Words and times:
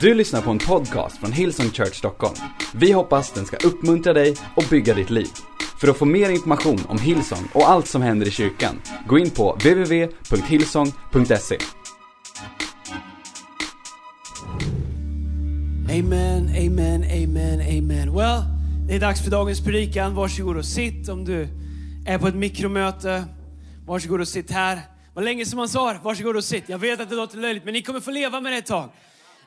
Du 0.00 0.14
lyssnar 0.14 0.42
på 0.42 0.50
en 0.50 0.58
podcast 0.58 1.18
från 1.18 1.32
Hillsong 1.32 1.70
Church 1.70 1.94
Stockholm. 1.94 2.34
Vi 2.74 2.92
hoppas 2.92 3.32
den 3.32 3.46
ska 3.46 3.56
uppmuntra 3.56 4.12
dig 4.12 4.36
och 4.56 4.64
bygga 4.70 4.94
ditt 4.94 5.10
liv. 5.10 5.28
För 5.80 5.88
att 5.88 5.96
få 5.96 6.04
mer 6.04 6.30
information 6.30 6.80
om 6.88 6.98
Hillsong 6.98 7.48
och 7.54 7.70
allt 7.70 7.86
som 7.86 8.02
händer 8.02 8.26
i 8.26 8.30
kyrkan, 8.30 8.80
gå 9.06 9.18
in 9.18 9.30
på 9.30 9.52
www.hillsong.se. 9.52 11.58
Amen, 15.90 16.48
amen, 16.48 17.04
amen, 17.04 17.60
amen. 17.60 18.14
Well, 18.14 18.42
det 18.88 18.94
är 18.94 19.00
dags 19.00 19.24
för 19.24 19.30
dagens 19.30 19.64
predikan. 19.64 20.14
Varsågod 20.14 20.56
och 20.56 20.64
sitt 20.64 21.08
om 21.08 21.24
du 21.24 21.48
är 22.06 22.18
på 22.18 22.28
ett 22.28 22.34
mikromöte. 22.34 23.24
Varsågod 23.86 24.20
och 24.20 24.28
sitt 24.28 24.50
här. 24.50 24.80
Vad 25.14 25.24
länge 25.24 25.46
som 25.46 25.56
man 25.56 25.68
sa 25.68 25.92
det. 25.92 25.98
Varsågod 26.02 26.36
och 26.36 26.44
sitt. 26.44 26.68
Jag 26.68 26.78
vet 26.78 27.00
att 27.00 27.10
det 27.10 27.16
låter 27.16 27.38
löjligt, 27.38 27.64
men 27.64 27.74
ni 27.74 27.82
kommer 27.82 28.00
få 28.00 28.10
leva 28.10 28.40
med 28.40 28.52
det 28.52 28.58
ett 28.58 28.66
tag. 28.66 28.90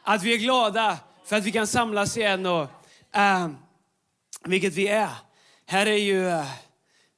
Att 0.10 0.24
vi 0.24 0.34
är 0.34 0.38
glada 0.38 0.98
för 1.26 1.36
att 1.36 1.44
vi 1.44 1.52
kan 1.52 1.68
samlas 1.68 2.18
igen 2.18 2.46
och 2.46 2.62
uh, 3.18 3.48
vilket 4.46 4.74
vi 4.74 4.88
är. 4.88 5.10
Här 5.66 5.86
är 5.86 5.98
ju, 5.98 6.26
uh, 6.26 6.46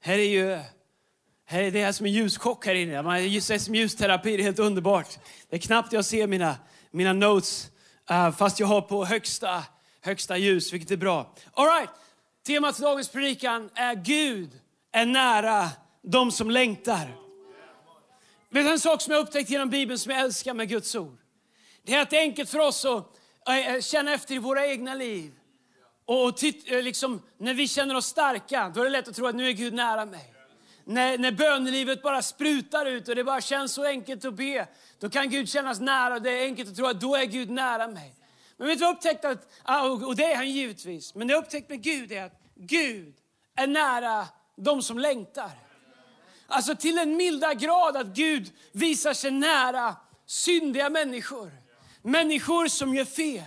här 0.02 0.18
är 0.18 0.24
ju, 0.24 0.60
här 1.46 1.64
är 1.64 1.72
det 1.72 1.84
här 1.84 1.92
som 1.92 2.06
en 2.06 2.12
ljuschock 2.12 2.66
här 2.66 2.76
inne. 2.76 3.02
Man 3.02 3.18
är 3.18 3.58
som 3.58 3.76
ljusterapi, 3.76 4.38
det 4.38 4.42
är 4.42 4.44
helt 4.44 4.60
underbart. 4.60 5.08
Det 5.50 5.56
är 5.56 5.60
knappt 5.60 5.94
jag 5.94 6.06
ser 6.06 6.28
mina, 6.28 6.56
mina 6.92 7.14
notes 7.14 7.72
uh, 8.12 8.32
fast 8.32 8.60
jag 8.60 8.68
har 8.68 8.82
på 8.82 9.06
högsta, 9.06 9.64
högsta 10.02 10.38
ljus, 10.38 10.74
vilket 10.74 10.92
är 10.92 10.98
bra. 10.98 11.36
All 11.54 11.66
right. 11.66 11.90
Temat 12.48 12.76
för 12.76 12.84
dagens 12.84 13.10
predikan 13.10 13.70
är 13.76 13.96
Gud 13.96 14.50
är 14.92 15.06
nära 15.06 15.70
de 16.04 16.32
som 16.32 16.52
längtar. 16.52 17.16
Vet 18.50 18.66
du 18.66 18.72
en 18.72 18.80
sak 18.80 19.02
som 19.02 19.14
jag 19.14 19.22
upptäckt 19.22 19.50
genom 19.50 19.70
Bibeln 19.70 20.00
som 20.00 20.12
jag 20.12 20.22
älskar 20.22 20.54
med 20.54 20.70
Guds 20.70 20.96
ord? 20.96 21.21
Det 21.84 21.94
är 21.94 21.98
helt 21.98 22.14
enkelt 22.14 22.50
för 22.50 22.60
oss 22.60 22.86
att 22.86 23.18
eh, 23.48 23.74
eh, 23.74 23.82
känna 23.82 24.14
efter 24.14 24.36
i 24.36 24.38
våra 24.38 24.68
egna 24.68 24.96
liv. 24.96 25.32
Och 26.06 26.44
eh, 26.44 26.84
liksom, 26.84 27.22
när 27.38 27.54
vi 27.54 27.68
känner 27.68 27.96
oss 27.96 28.06
starka, 28.06 28.72
då 28.76 28.80
är 28.82 28.84
det 28.84 28.90
lätt 28.90 29.08
att 29.08 29.16
tro 29.16 29.28
att 29.28 29.36
nu 29.36 29.48
är 29.48 29.52
Gud 29.52 29.74
nära 29.74 30.06
mig. 30.06 30.34
När, 30.86 31.18
när 31.18 31.32
bönelivet 31.32 32.02
bara 32.02 32.22
sprutar 32.22 32.86
ut 32.86 33.08
och 33.08 33.16
det 33.16 33.24
bara 33.24 33.42
känns 33.42 33.74
så 33.74 33.86
enkelt 33.86 34.26
att 34.26 34.34
be, 34.34 34.68
då 35.00 35.10
kan 35.10 35.30
Gud 35.30 35.50
kännas 35.50 35.80
nära 35.80 36.14
och 36.14 36.22
det 36.22 36.32
är 36.32 36.44
enkelt 36.44 36.70
att 36.70 36.76
tro 36.76 36.86
att 36.86 37.02
då 37.02 37.16
är 37.16 37.26
Gud 37.26 37.50
nära 37.50 37.88
mig. 37.88 38.16
Men 38.58 38.68
vet 38.68 38.78
du 38.78 38.86
vad 38.86 38.90
jag 38.90 38.96
upptäckt 38.96 39.26
att, 39.26 39.52
ah, 39.64 39.90
och 39.90 40.16
det 40.16 40.32
är 40.32 40.36
han 40.36 40.50
givetvis, 40.50 41.16
men 41.16 41.28
det 41.28 41.34
jag 41.34 41.44
upptäckt 41.44 41.70
med 41.70 41.84
Gud 41.84 42.12
är 42.12 42.24
att 42.24 42.42
Gud 42.56 43.14
är 43.56 43.68
nära 43.68 44.28
de 44.58 44.82
som 44.82 45.00
längtar. 45.00 45.52
Alltså 46.48 46.76
till 46.76 46.98
en 46.98 47.18
milda 47.18 47.54
grad 47.54 47.98
att 47.98 48.08
Gud 48.08 48.52
visar 48.72 49.14
sig 49.14 49.32
nära 49.32 49.96
syndiga 50.26 50.90
människor. 50.90 51.61
Människor 52.02 52.68
som 52.68 52.96
gör 52.96 53.06
fel. 53.06 53.44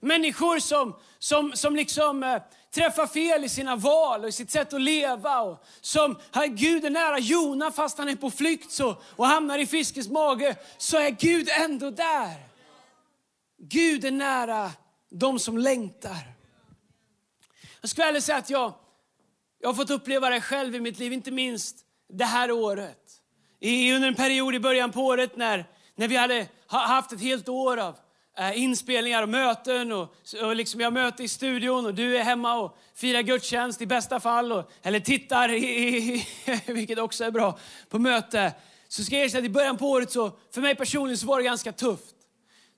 Människor 0.00 0.58
som, 0.58 0.96
som, 1.18 1.52
som 1.54 1.76
liksom 1.76 2.22
eh, 2.22 2.42
träffar 2.74 3.06
fel 3.06 3.44
i 3.44 3.48
sina 3.48 3.76
val 3.76 4.22
och 4.22 4.28
i 4.28 4.32
sitt 4.32 4.50
sätt 4.50 4.72
att 4.72 4.80
leva. 4.80 5.40
Och 5.40 5.64
som, 5.80 6.18
här, 6.32 6.46
Gud 6.46 6.84
är 6.84 6.90
nära 6.90 7.18
Jona 7.18 7.70
fast 7.70 7.98
han 7.98 8.08
är 8.08 8.16
på 8.16 8.30
flykt 8.30 8.72
så, 8.72 8.96
och 9.16 9.26
hamnar 9.26 9.58
i 9.58 9.66
fiskens 9.66 10.08
mage. 10.08 10.56
Så 10.78 10.96
är 10.96 11.10
Gud 11.10 11.48
ändå 11.48 11.90
där. 11.90 12.48
Gud 13.58 14.04
är 14.04 14.10
nära 14.10 14.70
de 15.10 15.38
som 15.38 15.58
längtar. 15.58 16.38
Jag 17.80 17.90
skulle 17.90 18.20
säga 18.20 18.38
att 18.38 18.50
jag, 18.50 18.72
jag 19.60 19.68
har 19.68 19.74
fått 19.74 19.90
uppleva 19.90 20.30
det 20.30 20.40
själv 20.40 20.74
i 20.74 20.80
mitt 20.80 20.98
liv, 20.98 21.12
inte 21.12 21.30
minst 21.30 21.76
det 22.08 22.24
här 22.24 22.50
året. 22.50 22.98
I, 23.60 23.92
under 23.92 24.08
en 24.08 24.14
period 24.14 24.54
i 24.54 24.60
början 24.60 24.92
på 24.92 25.00
året 25.00 25.36
när, 25.36 25.64
när 25.98 26.08
vi 26.08 26.16
hade 26.16 26.46
haft 26.66 27.12
ett 27.12 27.20
helt 27.20 27.48
år 27.48 27.76
av 27.76 27.96
eh, 28.38 28.62
inspelningar 28.62 29.22
och 29.22 29.28
möten. 29.28 29.92
Och, 29.92 30.14
och 30.42 30.56
liksom 30.56 30.80
jag 30.80 30.92
möte 30.92 31.22
i 31.22 31.28
studion 31.28 31.86
och 31.86 31.94
du 31.94 32.16
är 32.16 32.22
hemma 32.22 32.54
och 32.54 32.78
firar 32.94 33.22
gudstjänst 33.22 33.82
i 33.82 33.86
bästa 33.86 34.20
fall. 34.20 34.52
Och, 34.52 34.70
eller 34.82 35.00
tittar, 35.00 35.48
i, 35.48 35.56
i, 35.56 36.26
vilket 36.72 36.98
också 36.98 37.24
är 37.24 37.30
bra, 37.30 37.58
på 37.88 37.98
möte. 37.98 38.52
Så 38.88 39.04
ska 39.04 39.16
jag 39.16 39.24
erkänna 39.24 39.38
att 39.38 39.44
i 39.44 39.48
början 39.48 39.76
på 39.76 39.90
året 39.90 40.10
så, 40.10 40.30
för 40.54 40.60
mig 40.60 40.74
personligen 40.74 41.18
så 41.18 41.26
var 41.26 41.38
det 41.38 41.44
ganska 41.44 41.72
tufft. 41.72 42.14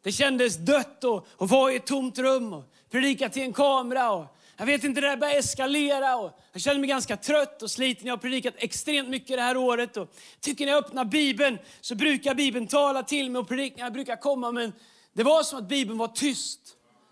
Det 0.02 0.12
kändes 0.12 0.56
dött 0.56 1.04
att 1.04 1.50
vara 1.50 1.72
i 1.72 1.76
ett 1.76 1.86
tomt 1.86 2.18
rum 2.18 2.52
och 2.52 2.64
predika 2.90 3.28
till 3.28 3.42
en 3.42 3.52
kamera. 3.52 4.10
Och, 4.10 4.36
jag 4.60 4.66
vet 4.66 4.84
inte, 4.84 5.00
det 5.00 5.06
där 5.06 5.16
började 5.16 5.38
eskalera 5.38 6.16
och 6.16 6.38
jag 6.52 6.62
känner 6.62 6.80
mig 6.80 6.88
ganska 6.88 7.16
trött 7.16 7.62
och 7.62 7.70
sliten. 7.70 8.06
Jag 8.06 8.12
har 8.12 8.18
predikat 8.18 8.54
extremt 8.56 9.08
mycket 9.08 9.36
det 9.36 9.42
här 9.42 9.56
året 9.56 9.96
och 9.96 10.14
tycker 10.40 10.66
när 10.66 10.72
jag 10.72 10.84
öppnar 10.84 11.04
Bibeln 11.04 11.58
så 11.80 11.94
brukar 11.94 12.34
Bibeln 12.34 12.66
tala 12.66 13.02
till 13.02 13.30
mig 13.30 13.40
och 13.40 13.48
predikningar 13.48 13.90
brukar 13.90 14.16
komma 14.16 14.52
men 14.52 14.72
det 15.12 15.22
var 15.22 15.42
som 15.42 15.58
att 15.58 15.68
Bibeln 15.68 15.98
var 15.98 16.08
tyst. 16.08 16.60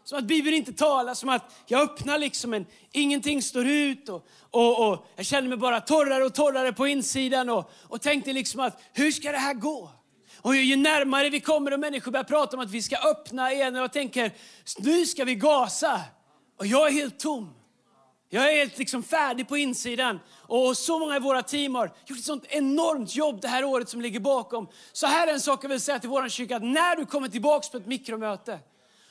Som 0.05 0.19
att 0.19 0.25
Bibeln 0.25 0.57
inte 0.57 0.73
talar, 0.73 1.15
som 1.15 1.29
att 1.29 1.55
jag 1.67 1.81
öppnar 1.81 2.19
liksom 2.19 2.51
men 2.51 2.67
ingenting 2.93 3.43
står 3.43 3.67
ut. 3.67 4.09
Och, 4.09 4.27
och, 4.51 4.89
och 4.89 5.07
jag 5.17 5.27
känner 5.27 5.49
mig 5.49 5.59
bara 5.59 5.81
torrare 5.81 6.25
och 6.25 6.35
torrare 6.35 6.73
på 6.73 6.87
insidan 6.87 7.51
och, 7.51 7.71
och 7.83 8.03
tänkte 8.03 8.33
liksom 8.33 8.61
att 8.61 8.83
hur 8.93 9.11
ska 9.11 9.33
det 9.33 9.39
här 9.39 9.55
gå? 9.55 9.91
Och 10.41 10.57
ju 10.57 10.77
närmare 10.77 11.31
vi 11.31 11.41
kommer 11.41 11.73
och 11.73 11.81
människor 11.81 12.13
börjar 12.13 12.25
prata 12.25 12.57
om 12.57 12.63
att 12.63 12.71
vi 12.71 12.83
ska 12.83 12.97
öppna 12.97 13.53
igen 13.53 13.77
och 13.77 13.83
jag 13.83 13.93
tänker 13.93 14.33
nu 14.79 15.07
ska 15.07 15.25
vi 15.25 15.35
gasa. 15.35 16.01
Och 16.59 16.67
jag 16.67 16.89
är 16.89 16.93
helt 16.93 17.19
tom. 17.19 17.55
Jag 18.31 18.53
är 18.53 18.57
helt 18.57 18.79
liksom 18.79 19.03
färdig 19.03 19.49
på 19.49 19.57
insidan. 19.57 20.21
Och 20.37 20.77
så 20.77 20.99
många 20.99 21.17
i 21.17 21.21
våra 21.21 21.43
team 21.43 21.75
har 21.75 21.91
gjort 22.07 22.19
ett 22.19 22.25
sånt 22.25 22.45
enormt 22.49 23.15
jobb 23.15 23.41
det 23.41 23.49
här 23.49 23.65
året 23.65 23.89
som 23.89 24.01
ligger 24.01 24.21
bakom. 24.21 24.69
Så 24.93 25.07
här 25.07 25.29
är 25.29 25.33
en 25.33 25.41
sak 25.41 25.65
jag 25.65 25.69
vill 25.69 25.81
säga 25.81 25.99
till 25.99 26.09
vår 26.09 26.29
kyrka. 26.29 26.57
Att 26.57 26.63
när 26.63 26.97
du 26.97 27.07
kommer 27.07 27.29
tillbaka 27.29 27.69
på 27.71 27.77
ett 27.77 27.87
mikromöte. 27.87 28.59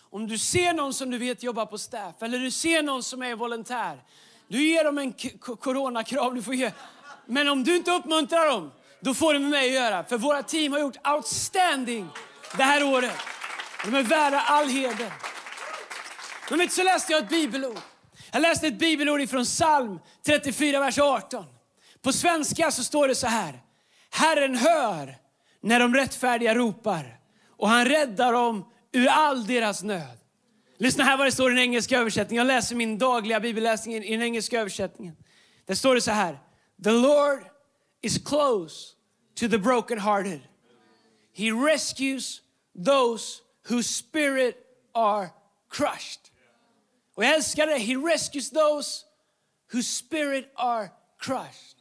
Om 0.10 0.28
du 0.28 0.38
ser 0.38 0.74
någon 0.74 0.94
som 0.94 1.12
du 1.12 1.18
vet 1.18 1.44
jobbar 1.44 1.66
på 1.66 1.78
staff. 1.78 2.16
Eller 2.22 2.40
du 2.40 2.52
ser 2.52 2.84
någon 2.84 3.04
som 3.04 3.24
är 3.24 3.36
volontär. 3.36 4.04
Du 4.48 4.68
ger 4.68 4.84
dem 4.84 4.98
en 4.98 5.14
coronakrav. 5.42 6.36
Du 6.36 6.44
får 6.44 6.56
ge. 6.56 6.72
Men 7.26 7.50
om 7.50 7.64
du 7.64 7.76
inte 7.76 7.92
uppmuntrar 7.92 8.48
dem. 8.48 8.72
Då 9.00 9.14
får 9.14 9.34
det 9.34 9.40
med 9.40 9.50
mig 9.50 9.68
att 9.68 9.74
göra. 9.84 10.04
För 10.04 10.18
våra 10.18 10.44
team 10.44 10.72
har 10.72 10.80
gjort 10.80 11.08
outstanding 11.08 12.10
det 12.58 12.64
här 12.64 12.84
året. 12.84 13.18
De 13.86 13.96
är 13.96 14.04
värda 14.04 14.40
all 14.40 14.68
heder. 14.68 15.37
Men 16.50 16.60
vet, 16.60 16.74
så 16.74 16.84
läste 16.84 17.14
jag 17.14 17.24
ett 17.24 17.30
bibelord. 17.30 17.80
Jag 18.32 18.42
läste 18.42 18.68
ett 18.68 18.80
bibelord 18.80 19.30
från 19.30 19.44
psalm 19.44 20.00
34, 20.26 20.80
vers 20.80 21.00
18. 21.00 21.46
På 22.02 22.14
svenska 22.14 22.72
så 22.72 22.84
står 22.84 23.08
det 23.08 23.16
så 23.16 23.28
här. 23.28 23.62
Herren 24.10 24.56
hör 24.56 25.16
när 25.62 25.80
de 25.80 25.96
rättfärdiga 25.96 26.56
ropar 26.56 27.20
och 27.58 27.70
han 27.70 27.86
räddar 27.86 28.34
dem 28.34 28.66
ur 28.92 29.08
all 29.08 29.48
deras 29.48 29.84
nöd. 29.84 30.18
Lyssna 30.78 31.04
här 31.04 31.18
vad 31.18 31.28
det 31.28 31.32
står 31.32 31.52
i 31.52 31.56
den 31.56 31.64
engelska 31.64 32.00
översättningen. 32.00 32.48
Jag 32.48 32.54
läser 32.56 32.76
min 32.76 32.98
dagliga 32.98 33.40
bibelläsning 33.40 33.96
i 33.96 34.12
den 34.12 34.22
engelska 34.22 34.60
översättningen. 34.60 35.16
Där 35.66 35.76
står 35.76 35.96
det 35.96 36.02
så 36.02 36.12
här. 36.12 36.40
The 36.84 36.92
Lord 36.92 37.40
is 38.02 38.18
close 38.18 38.94
to 39.40 39.50
the 39.50 39.58
brokenhearted. 39.58 40.42
He 41.36 41.52
rescues 41.52 42.42
those 42.86 43.42
whose 43.70 43.94
spirit 43.94 44.56
are 44.94 45.30
crushed. 45.70 46.20
Och 47.18 47.24
jag 47.24 47.36
älskar 47.36 47.68
det. 47.68 47.78
He 47.78 47.96
rescues 47.96 48.50
those 48.50 49.06
whose 49.74 49.90
spirit 49.90 50.52
are 50.56 50.90
crushed. 51.20 51.78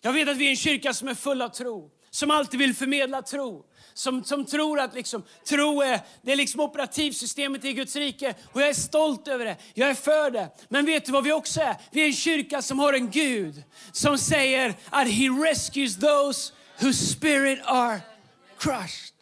Jag 0.00 0.12
vet 0.12 0.28
att 0.28 0.36
vi 0.36 0.46
är 0.46 0.50
en 0.50 0.56
kyrka 0.56 0.94
som 0.94 1.08
är 1.08 1.14
full 1.14 1.42
av 1.42 1.48
tro, 1.48 1.90
som 2.10 2.30
alltid 2.30 2.60
vill 2.60 2.74
förmedla 2.74 3.22
tro. 3.22 3.64
Som, 3.94 4.24
som 4.24 4.44
tror 4.44 4.80
att 4.80 4.94
liksom, 4.94 5.22
tro 5.48 5.82
är, 5.82 6.00
det 6.22 6.32
är 6.32 6.36
liksom 6.36 6.60
operativsystemet 6.60 7.64
i 7.64 7.72
Guds 7.72 7.96
rike. 7.96 8.34
Och 8.52 8.60
jag 8.60 8.68
är 8.68 8.74
stolt 8.74 9.28
över 9.28 9.44
det. 9.44 9.56
Jag 9.74 9.90
är 9.90 9.94
för 9.94 10.30
det. 10.30 10.50
Men 10.68 10.84
vet 10.86 11.04
du 11.04 11.12
vad 11.12 11.24
vi 11.24 11.32
också 11.32 11.60
är? 11.60 11.76
Vi 11.90 12.02
är 12.02 12.06
en 12.06 12.12
kyrka 12.12 12.62
som 12.62 12.78
har 12.78 12.92
en 12.92 13.10
Gud 13.10 13.62
som 13.92 14.18
säger 14.18 14.74
att 14.90 15.08
he 15.08 15.28
rescues 15.28 15.96
those 15.96 16.52
whose 16.80 17.06
spirit 17.06 17.60
are 17.64 18.00
crushed. 18.58 19.17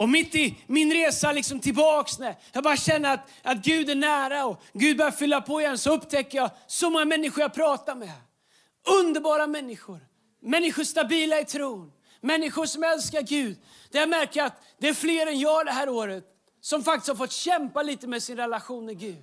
Och 0.00 0.08
mitt 0.08 0.34
i 0.34 0.56
min 0.66 0.92
resa 0.92 1.32
liksom 1.32 1.60
tillbaks, 1.60 2.18
när 2.18 2.36
jag 2.52 2.64
bara 2.64 2.76
känner 2.76 3.14
att, 3.14 3.30
att 3.42 3.58
Gud 3.58 3.90
är 3.90 3.94
nära 3.94 4.46
och 4.46 4.62
Gud 4.72 4.96
börjar 4.96 5.10
fylla 5.10 5.40
på 5.40 5.60
igen, 5.60 5.78
så 5.78 5.94
upptäcker 5.94 6.38
jag 6.38 6.50
så 6.66 6.90
många 6.90 7.04
människor 7.04 7.42
jag 7.42 7.54
pratar 7.54 7.94
med. 7.94 8.12
Underbara 9.00 9.46
människor. 9.46 9.98
Människor 10.42 10.84
stabila 10.84 11.40
i 11.40 11.44
tron. 11.44 11.92
Människor 12.20 12.66
som 12.66 12.84
älskar 12.84 13.22
Gud. 13.22 13.58
Där 13.90 14.00
jag 14.00 14.08
märker 14.08 14.42
att 14.42 14.62
det 14.78 14.88
är 14.88 14.94
fler 14.94 15.26
än 15.26 15.40
jag 15.40 15.66
det 15.66 15.72
här 15.72 15.88
året 15.88 16.24
som 16.60 16.84
faktiskt 16.84 17.08
har 17.08 17.16
fått 17.16 17.32
kämpa 17.32 17.82
lite 17.82 18.06
med 18.06 18.22
sin 18.22 18.36
relation 18.36 18.86
med 18.86 18.98
Gud. 18.98 19.22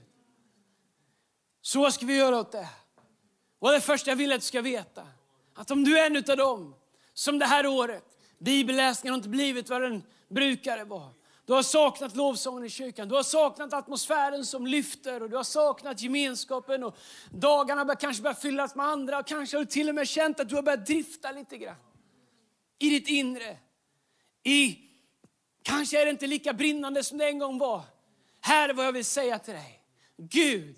Så 1.61 1.81
vad 1.81 1.93
ska 1.93 2.05
vi 2.05 2.17
göra 2.17 2.39
åt 2.39 2.51
det? 2.51 2.67
Och 3.59 3.71
det 3.71 3.81
första 3.81 4.11
jag 4.11 4.15
vill 4.15 4.31
att 4.31 4.39
du 4.39 4.45
ska 4.45 4.61
veta, 4.61 5.07
att 5.55 5.71
om 5.71 5.83
du 5.83 5.99
är 5.99 6.05
en 6.05 6.17
av 6.17 6.37
dem 6.37 6.75
som 7.13 7.39
det 7.39 7.45
här 7.45 7.67
året, 7.67 8.05
bibelläsningen 8.39 9.13
har 9.13 9.17
inte 9.17 9.29
blivit 9.29 9.69
vad 9.69 9.81
den 9.81 10.03
brukar 10.29 10.77
det 10.77 10.83
vara. 10.83 11.09
Du 11.45 11.53
har 11.53 11.63
saknat 11.63 12.15
lovsången 12.15 12.65
i 12.65 12.69
kyrkan, 12.69 13.09
du 13.09 13.15
har 13.15 13.23
saknat 13.23 13.73
atmosfären 13.73 14.45
som 14.45 14.67
lyfter 14.67 15.23
och 15.23 15.29
du 15.29 15.35
har 15.35 15.43
saknat 15.43 16.01
gemenskapen 16.01 16.83
och 16.83 16.97
dagarna 17.31 17.85
bör 17.85 17.95
kanske 17.95 18.23
börjar 18.23 18.35
fyllas 18.35 18.75
med 18.75 18.85
andra 18.85 19.19
och 19.19 19.27
kanske 19.27 19.57
har 19.57 19.63
du 19.63 19.71
till 19.71 19.89
och 19.89 19.95
med 19.95 20.07
känt 20.07 20.39
att 20.39 20.49
du 20.49 20.55
har 20.55 20.63
börjat 20.63 20.85
drifta 20.85 21.31
lite 21.31 21.57
grann. 21.57 21.75
I 22.79 22.89
ditt 22.89 23.07
inre. 23.07 23.57
I 24.43 24.87
Kanske 25.67 26.01
är 26.01 26.05
det 26.05 26.11
inte 26.11 26.27
lika 26.27 26.53
brinnande 26.53 27.03
som 27.03 27.17
det 27.17 27.25
en 27.25 27.39
gång 27.39 27.57
var. 27.57 27.81
Här 28.41 28.69
är 28.69 28.73
vad 28.73 28.85
jag 28.85 28.91
vill 28.91 29.05
säga 29.05 29.39
till 29.39 29.53
dig. 29.53 29.79
Gud 30.17 30.75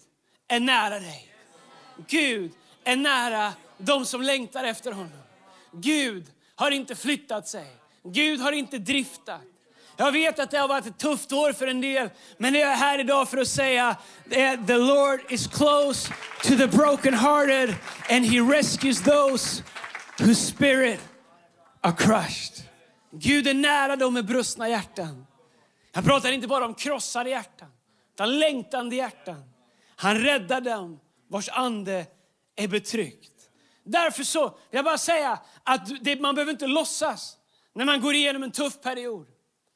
är 0.48 0.60
nära 0.60 1.00
dig. 1.00 1.34
Gud 2.08 2.52
är 2.84 2.96
nära 2.96 3.54
de 3.78 4.06
som 4.06 4.22
längtar 4.22 4.64
efter 4.64 4.92
honom. 4.92 5.20
Gud 5.72 6.32
har 6.56 6.72
inte 6.72 6.96
flyttat 6.96 7.48
sig. 7.48 7.79
Gud 8.04 8.40
har 8.40 8.52
inte 8.52 8.78
driftat. 8.78 9.42
Jag 9.98 10.12
vet 10.12 10.40
att 10.40 10.52
det 10.52 10.58
har 10.58 10.68
varit 10.68 10.86
ett 10.86 10.98
tufft 10.98 11.32
år 11.32 11.54
för 11.54 11.68
en 11.68 11.82
del, 11.82 12.10
men 12.38 12.54
jag 12.56 12.72
är 12.72 12.76
här 12.76 13.00
idag 13.00 13.30
för 13.30 13.38
att 13.38 13.48
säga 13.48 13.88
att 13.88 14.68
the 14.68 14.78
Lord 14.78 15.20
is 15.30 15.48
close 15.48 16.14
to 16.44 16.58
the 16.58 16.68
broken 16.68 17.14
hearted 17.14 17.76
and 18.10 18.26
he 18.26 18.40
rescues 18.40 19.02
those 19.02 19.64
whose 20.20 20.36
spirit 20.36 21.00
are 21.82 21.96
crushed. 21.96 22.64
Gud 23.12 23.48
är 23.48 23.54
nära 23.54 23.96
dem 23.96 24.14
med 24.14 24.26
brustna 24.26 24.70
hjärtan. 24.70 25.26
Jag 25.94 26.06
pratar 26.06 26.32
inte 26.32 26.48
bara 26.48 26.66
om 26.66 26.74
krossade 26.74 27.30
hjärtan, 27.30 27.70
utan 28.14 28.40
längtande 28.40 28.96
hjärtan. 28.96 29.44
Han 29.96 30.18
räddar 30.18 30.62
dem 30.62 31.00
vars 31.30 31.50
ande 31.50 32.06
är 32.56 32.68
betryckt. 32.68 33.32
Därför 33.84 34.24
så 34.24 34.44
vill 34.50 34.56
jag 34.70 34.86
bara 34.86 34.98
säga 34.98 35.40
att 35.64 36.04
det, 36.04 36.22
man 36.22 36.36
behöver 36.36 36.52
inte 36.52 36.68
låtsas 36.68 37.38
när 37.76 37.86
man 37.86 38.02
går 38.02 38.16
igenom 38.16 38.44
en 38.44 38.52
tuff 38.52 38.82
period. 38.82 39.28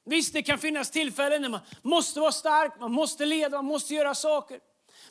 Visst, 0.06 0.34
det 0.34 0.44
kan 0.44 0.60
finnas 0.60 0.92
tillfällen 0.92 1.42
när 1.42 1.50
man 1.50 1.62
måste 1.82 2.20
vara 2.20 2.32
stark, 2.32 2.80
man 2.80 2.92
måste 2.92 3.26
leda, 3.26 3.58
man 3.58 3.66
måste 3.66 3.94
göra 3.94 4.16
saker. 4.16 4.60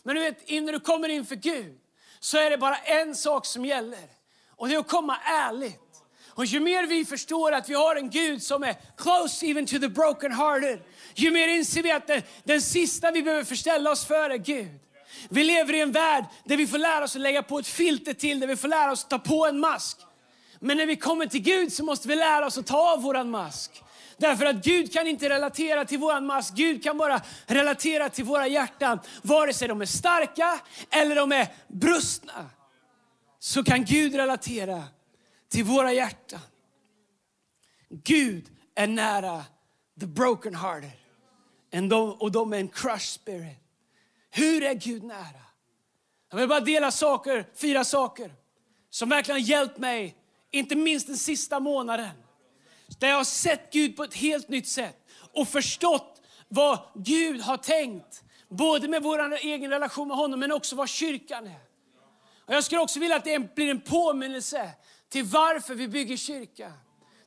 Men 0.02 0.14
du 0.14 0.20
vet, 0.20 0.50
innan 0.50 0.72
du 0.72 0.80
kommer 0.80 1.08
inför 1.08 1.36
Gud 1.36 1.78
så 2.20 2.38
är 2.38 2.50
det 2.50 2.58
bara 2.58 2.76
en 2.76 3.14
sak 3.14 3.46
som 3.46 3.64
gäller. 3.64 4.08
Och 4.56 4.68
det 4.68 4.74
är 4.74 4.78
att 4.78 4.88
komma 4.88 5.18
ärligt. 5.24 5.78
Och 6.34 6.44
ju 6.44 6.60
mer 6.60 6.86
vi 6.86 7.04
förstår 7.04 7.52
att 7.52 7.68
vi 7.68 7.74
har 7.74 7.96
en 7.96 8.10
Gud 8.10 8.42
som 8.42 8.62
är 8.62 8.76
close 8.96 9.46
even 9.46 9.66
to 9.66 9.78
the 9.78 9.88
broken 9.88 10.32
hearted, 10.32 10.80
ju 11.14 11.30
mer 11.30 11.48
inser 11.48 11.82
vi 11.82 11.90
att 11.90 12.06
det, 12.06 12.22
den 12.44 12.62
sista 12.62 13.10
vi 13.10 13.22
behöver 13.22 13.44
förställa 13.44 13.90
oss 13.90 14.04
för 14.04 14.30
är 14.30 14.36
Gud. 14.36 14.78
Vi 15.30 15.44
lever 15.44 15.74
i 15.74 15.80
en 15.80 15.92
värld 15.92 16.24
där 16.44 16.56
vi 16.56 16.66
får 16.66 16.78
lära 16.78 17.04
oss 17.04 17.16
att 17.16 17.22
lägga 17.22 17.42
på 17.42 17.58
ett 17.58 17.66
filter 17.66 18.14
till, 18.14 18.40
där 18.40 18.46
vi 18.46 18.56
får 18.56 18.68
lära 18.68 18.92
oss 18.92 19.04
att 19.04 19.10
ta 19.10 19.18
på 19.18 19.46
en 19.46 19.60
mask. 19.60 19.98
Men 20.64 20.76
när 20.76 20.86
vi 20.86 20.96
kommer 20.96 21.26
till 21.26 21.42
Gud 21.42 21.72
så 21.72 21.84
måste 21.84 22.08
vi 22.08 22.16
lära 22.16 22.46
oss 22.46 22.58
att 22.58 22.66
ta 22.66 22.92
av 22.92 23.02
våran 23.02 23.30
mask. 23.30 23.82
Därför 24.16 24.46
att 24.46 24.64
Gud 24.64 24.92
kan 24.92 25.06
inte 25.06 25.28
relatera 25.28 25.84
till 25.84 25.98
våran 25.98 26.26
mask. 26.26 26.54
Gud 26.54 26.82
kan 26.82 26.98
bara 26.98 27.20
relatera 27.46 28.08
till 28.08 28.24
våra 28.24 28.46
hjärtan. 28.46 28.98
Vare 29.22 29.52
sig 29.52 29.68
de 29.68 29.80
är 29.80 29.86
starka 29.86 30.60
eller 30.90 31.16
de 31.16 31.32
är 31.32 31.48
brustna. 31.68 32.50
Så 33.38 33.64
kan 33.64 33.84
Gud 33.84 34.14
relatera 34.14 34.82
till 35.48 35.64
våra 35.64 35.92
hjärtan. 35.92 36.40
Gud 37.90 38.46
är 38.74 38.86
nära 38.86 39.44
the 40.00 40.06
broken 40.06 40.54
hearted. 40.54 40.90
And 41.74 41.90
de, 41.90 42.12
och 42.12 42.32
de 42.32 42.52
är 42.52 42.58
en 42.58 42.68
crushed 42.68 43.00
spirit. 43.00 43.58
Hur 44.30 44.62
är 44.62 44.74
Gud 44.74 45.02
nära? 45.02 45.42
Jag 46.30 46.38
vill 46.38 46.48
bara 46.48 46.60
dela 46.60 46.90
saker, 46.90 47.46
fyra 47.54 47.84
saker 47.84 48.32
som 48.90 49.08
verkligen 49.08 49.40
har 49.40 49.48
hjälpt 49.48 49.78
mig, 49.78 50.16
inte 50.52 50.76
minst 50.76 51.06
den 51.06 51.16
sista 51.16 51.60
månaden. 51.60 52.10
Där 52.98 53.08
jag 53.08 53.16
har 53.16 53.24
sett 53.24 53.72
Gud 53.72 53.96
på 53.96 54.04
ett 54.04 54.14
helt 54.14 54.48
nytt 54.48 54.68
sätt 54.68 54.96
och 55.32 55.48
förstått 55.48 56.22
vad 56.48 56.78
Gud 56.94 57.40
har 57.40 57.56
tänkt. 57.56 58.22
Både 58.48 58.88
med 58.88 59.02
vår 59.02 59.34
egen 59.34 59.70
relation 59.70 60.08
med 60.08 60.16
honom 60.16 60.40
men 60.40 60.52
också 60.52 60.76
vad 60.76 60.88
kyrkan 60.88 61.46
är. 61.46 61.60
Och 62.46 62.54
jag 62.54 62.64
skulle 62.64 62.80
också 62.80 63.00
vilja 63.00 63.16
att 63.16 63.24
det 63.24 63.54
blir 63.54 63.70
en 63.70 63.80
påminnelse 63.80 64.70
till 65.08 65.24
varför 65.24 65.74
vi 65.74 65.88
bygger 65.88 66.16
kyrka. 66.16 66.72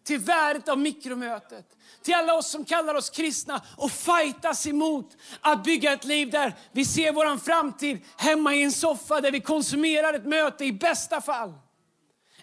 Till 0.04 0.20
värdet 0.20 0.70
av 0.70 0.80
mikromötet. 0.80 1.66
Till 2.04 2.14
alla 2.14 2.34
oss 2.34 2.50
som 2.50 2.66
kallar 2.66 2.96
oss 2.96 3.10
kristna 3.10 3.62
och 3.78 3.92
fightas 3.92 4.68
emot 4.68 5.18
att 5.42 5.64
bygga 5.64 5.94
ett 5.94 6.06
liv 6.06 6.30
där 6.30 6.56
vi 6.72 6.86
ser 6.86 7.12
vår 7.12 7.38
framtid 7.38 8.06
hemma 8.18 8.56
i 8.56 8.64
en 8.64 8.72
soffa 8.72 9.22
där 9.22 9.32
vi 9.32 9.40
konsumerar 9.40 10.14
ett 10.14 10.26
möte 10.26 10.66
i 10.66 10.72
bästa 10.72 11.22
fall. 11.22 11.54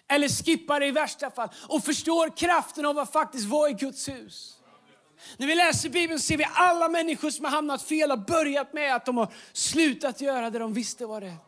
Eller 0.07 0.29
skippar 0.29 0.79
det 0.79 0.85
i 0.85 0.91
värsta 0.91 1.31
fall. 1.31 1.49
Och 1.69 1.83
förstår 1.83 2.37
kraften 2.37 2.85
av 2.85 2.99
att 2.99 3.13
faktiskt 3.13 3.45
vara 3.45 3.69
i 3.69 3.73
Guds 3.73 4.09
hus. 4.09 4.57
När 5.37 5.47
vi 5.47 5.55
läser 5.55 5.89
Bibeln 5.89 6.19
ser 6.19 6.37
vi 6.37 6.45
alla 6.53 6.89
människor 6.89 7.29
som 7.29 7.45
har 7.45 7.51
hamnat 7.51 7.83
fel 7.83 8.09
har 8.09 8.17
börjat 8.17 8.73
med 8.73 8.95
att 8.95 9.05
de 9.05 9.17
har 9.17 9.33
slutat 9.53 10.21
göra 10.21 10.49
det 10.49 10.59
de 10.59 10.73
visste 10.73 11.05
var 11.05 11.21
rätt. 11.21 11.39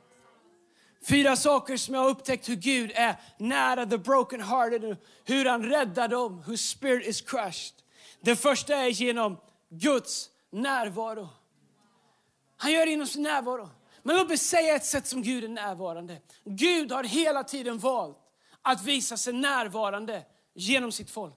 Fyra 1.08 1.36
saker 1.36 1.78
som 1.78 1.96
jag 1.96 2.02
har 2.02 2.10
upptäckt 2.10 2.50
hur 2.50 2.56
Gud 2.56 2.92
är 2.96 3.16
nära 3.38 3.86
the 3.86 3.98
broken 3.98 4.42
hearted, 4.42 4.98
hur 5.24 5.46
han 5.46 5.64
räddar 5.64 6.08
dem, 6.08 6.44
whose 6.48 6.64
spirit 6.64 7.08
is 7.08 7.22
crushed. 7.22 7.74
Det 8.22 8.36
första 8.36 8.76
är 8.76 8.88
genom 8.88 9.38
Guds 9.70 10.30
närvaro. 10.52 11.30
Han 12.58 12.72
gör 12.72 12.86
det 12.86 12.92
genom 12.92 13.08
sin 13.08 13.24
närvaro. 13.24 13.70
Men 14.04 14.16
låt 14.16 14.28
mig 14.28 14.38
säga 14.38 14.76
ett 14.76 14.86
sätt 14.86 15.08
som 15.08 15.22
Gud 15.24 15.44
är 15.44 15.48
närvarande. 15.48 16.18
Gud 16.46 16.92
har 16.92 17.04
hela 17.04 17.44
tiden 17.44 17.78
valt 17.80 18.18
att 18.66 18.84
visa 18.84 19.18
sig 19.18 19.34
närvarande 19.34 20.24
genom 20.56 20.92
sitt 20.92 21.12
folk. 21.12 21.36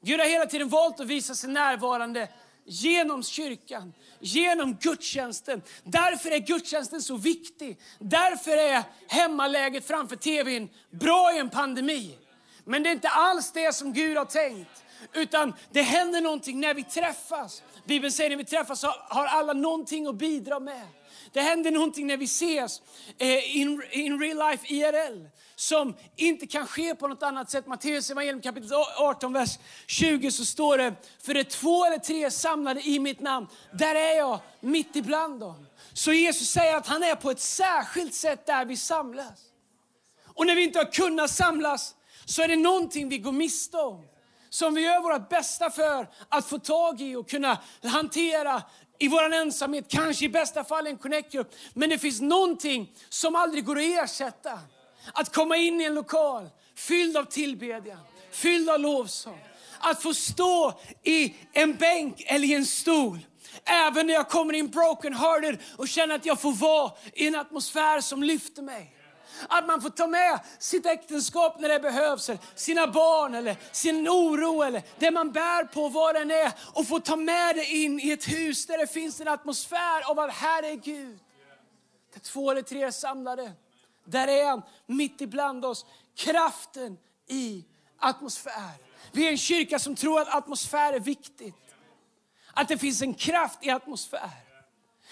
Gud 0.00 0.20
har 0.20 0.26
hela 0.26 0.46
tiden 0.46 0.68
valt 0.68 1.00
att 1.00 1.06
visa 1.06 1.34
sig 1.34 1.50
närvarande 1.50 2.28
genom 2.64 3.22
kyrkan, 3.22 3.92
genom 4.20 4.74
gudstjänsten. 4.74 5.62
Därför 5.84 6.30
är 6.30 6.38
gudstjänsten 6.38 7.02
så 7.02 7.16
viktig. 7.16 7.80
Därför 7.98 8.56
är 8.56 8.82
hemmaläget 9.08 9.86
framför 9.86 10.16
tvn 10.16 10.68
bra 10.90 11.34
i 11.34 11.38
en 11.38 11.50
pandemi. 11.50 12.18
Men 12.64 12.82
det 12.82 12.88
är 12.88 12.92
inte 12.92 13.08
alls 13.08 13.52
det 13.52 13.74
som 13.74 13.92
Gud 13.92 14.16
har 14.16 14.24
tänkt. 14.24 14.84
Utan 15.12 15.54
det 15.70 15.82
händer 15.82 16.20
någonting 16.20 16.60
när 16.60 16.74
vi 16.74 16.84
träffas. 16.84 17.62
Bibeln 17.84 18.12
säger 18.12 18.30
att 18.30 18.32
när 18.32 18.44
vi 18.44 18.50
träffas 18.50 18.82
har 19.08 19.26
alla 19.26 19.52
någonting 19.52 20.06
att 20.06 20.14
bidra 20.14 20.60
med. 20.60 20.86
Det 21.34 21.40
händer 21.40 21.70
någonting 21.70 22.06
när 22.06 22.16
vi 22.16 22.24
ses 22.24 22.82
eh, 23.18 23.56
in, 23.56 23.82
in 23.90 24.20
real 24.20 24.50
life 24.50 24.74
IRL 24.74 25.26
som 25.56 25.96
inte 26.16 26.46
kan 26.46 26.66
ske 26.66 26.94
på 26.94 27.08
något 27.08 27.22
annat 27.22 27.50
sätt. 27.50 27.66
Matteus 27.66 28.10
evangelium 28.10 28.42
kapitel 28.42 28.72
18, 28.98 29.32
vers 29.32 29.58
20 29.86 30.30
så 30.30 30.44
står 30.44 30.78
det, 30.78 30.94
för 31.22 31.34
det 31.34 31.40
är 31.40 31.44
två 31.44 31.84
eller 31.84 31.98
tre 31.98 32.30
samlade 32.30 32.88
i 32.88 32.98
mitt 32.98 33.20
namn, 33.20 33.46
där 33.72 33.94
är 33.94 34.16
jag 34.16 34.40
mitt 34.60 34.96
ibland 34.96 35.40
dem. 35.40 35.66
Så 35.92 36.12
Jesus 36.12 36.48
säger 36.48 36.76
att 36.76 36.86
han 36.86 37.02
är 37.02 37.14
på 37.14 37.30
ett 37.30 37.40
särskilt 37.40 38.14
sätt 38.14 38.46
där 38.46 38.64
vi 38.64 38.76
samlas. 38.76 39.40
Och 40.26 40.46
när 40.46 40.54
vi 40.54 40.64
inte 40.64 40.78
har 40.78 40.92
kunnat 40.92 41.30
samlas 41.30 41.94
så 42.24 42.42
är 42.42 42.48
det 42.48 42.56
någonting 42.56 43.08
vi 43.08 43.18
går 43.18 43.32
miste 43.32 43.76
om. 43.76 44.06
Som 44.50 44.74
vi 44.74 44.80
gör 44.80 45.00
vårt 45.00 45.28
bästa 45.28 45.70
för 45.70 46.08
att 46.28 46.46
få 46.46 46.58
tag 46.58 47.00
i 47.00 47.16
och 47.16 47.28
kunna 47.28 47.58
hantera 47.82 48.62
i 48.98 49.08
vår 49.08 49.32
ensamhet, 49.34 49.84
kanske 49.88 50.24
i 50.24 50.28
bästa 50.28 50.64
fall 50.64 50.86
en 50.86 50.98
connect-grupp. 50.98 51.54
Men 51.74 51.90
det 51.90 51.98
finns 51.98 52.20
någonting 52.20 52.92
som 53.08 53.34
aldrig 53.34 53.64
går 53.64 53.76
att 53.76 54.04
ersätta. 54.04 54.58
Att 55.12 55.34
komma 55.34 55.56
in 55.56 55.80
i 55.80 55.84
en 55.84 55.94
lokal 55.94 56.48
fylld 56.76 57.16
av 57.16 57.24
tillbedjan, 57.24 57.98
fylld 58.30 58.70
av 58.70 58.80
lovsång. 58.80 59.40
Att 59.78 60.02
få 60.02 60.14
stå 60.14 60.80
i 61.02 61.34
en 61.52 61.76
bänk 61.76 62.22
eller 62.26 62.48
i 62.48 62.54
en 62.54 62.66
stol. 62.66 63.18
Även 63.64 64.06
när 64.06 64.14
jag 64.14 64.28
kommer 64.28 64.54
in 64.54 64.68
broken 64.68 65.14
hearted 65.14 65.58
och 65.76 65.88
känner 65.88 66.14
att 66.14 66.26
jag 66.26 66.40
får 66.40 66.52
vara 66.52 66.92
i 67.14 67.26
en 67.26 67.34
atmosfär 67.34 68.00
som 68.00 68.22
lyfter 68.22 68.62
mig. 68.62 68.93
Att 69.48 69.66
man 69.66 69.82
får 69.82 69.90
ta 69.90 70.06
med 70.06 70.40
sitt 70.58 70.86
äktenskap 70.86 71.60
när 71.60 71.68
det 71.68 71.80
behövs, 71.80 72.28
eller 72.28 72.40
sina 72.54 72.86
barn, 72.86 73.34
eller 73.34 73.56
sin 73.72 74.08
oro 74.08 74.62
eller 74.62 74.82
det 74.98 75.10
man 75.10 75.32
bär 75.32 75.64
på, 75.64 75.88
vad 75.88 76.14
den 76.14 76.30
är. 76.30 76.52
Och 76.72 76.86
få 76.86 77.00
ta 77.00 77.16
med 77.16 77.56
det 77.56 77.64
in 77.64 78.00
i 78.00 78.10
ett 78.10 78.28
hus 78.28 78.66
där 78.66 78.78
det 78.78 78.86
finns 78.86 79.20
en 79.20 79.28
atmosfär 79.28 80.10
av 80.10 80.18
att 80.18 80.32
här 80.32 80.62
är 80.62 80.74
Gud. 80.74 81.18
Där 82.12 82.20
två 82.20 82.50
eller 82.50 82.62
tre 82.62 82.82
är 82.82 82.90
samlade. 82.90 83.52
Där 84.04 84.28
är 84.28 84.46
han 84.46 84.62
mitt 84.86 85.20
ibland 85.20 85.64
oss. 85.64 85.86
Kraften 86.16 86.98
i 87.28 87.64
atmosfär. 87.98 88.72
Vi 89.12 89.26
är 89.26 89.30
en 89.30 89.38
kyrka 89.38 89.78
som 89.78 89.96
tror 89.96 90.20
att 90.20 90.34
atmosfär 90.34 90.92
är 90.92 91.00
viktigt. 91.00 91.54
Att 92.52 92.68
det 92.68 92.78
finns 92.78 93.02
en 93.02 93.14
kraft 93.14 93.58
i 93.62 93.70
atmosfär. 93.70 94.30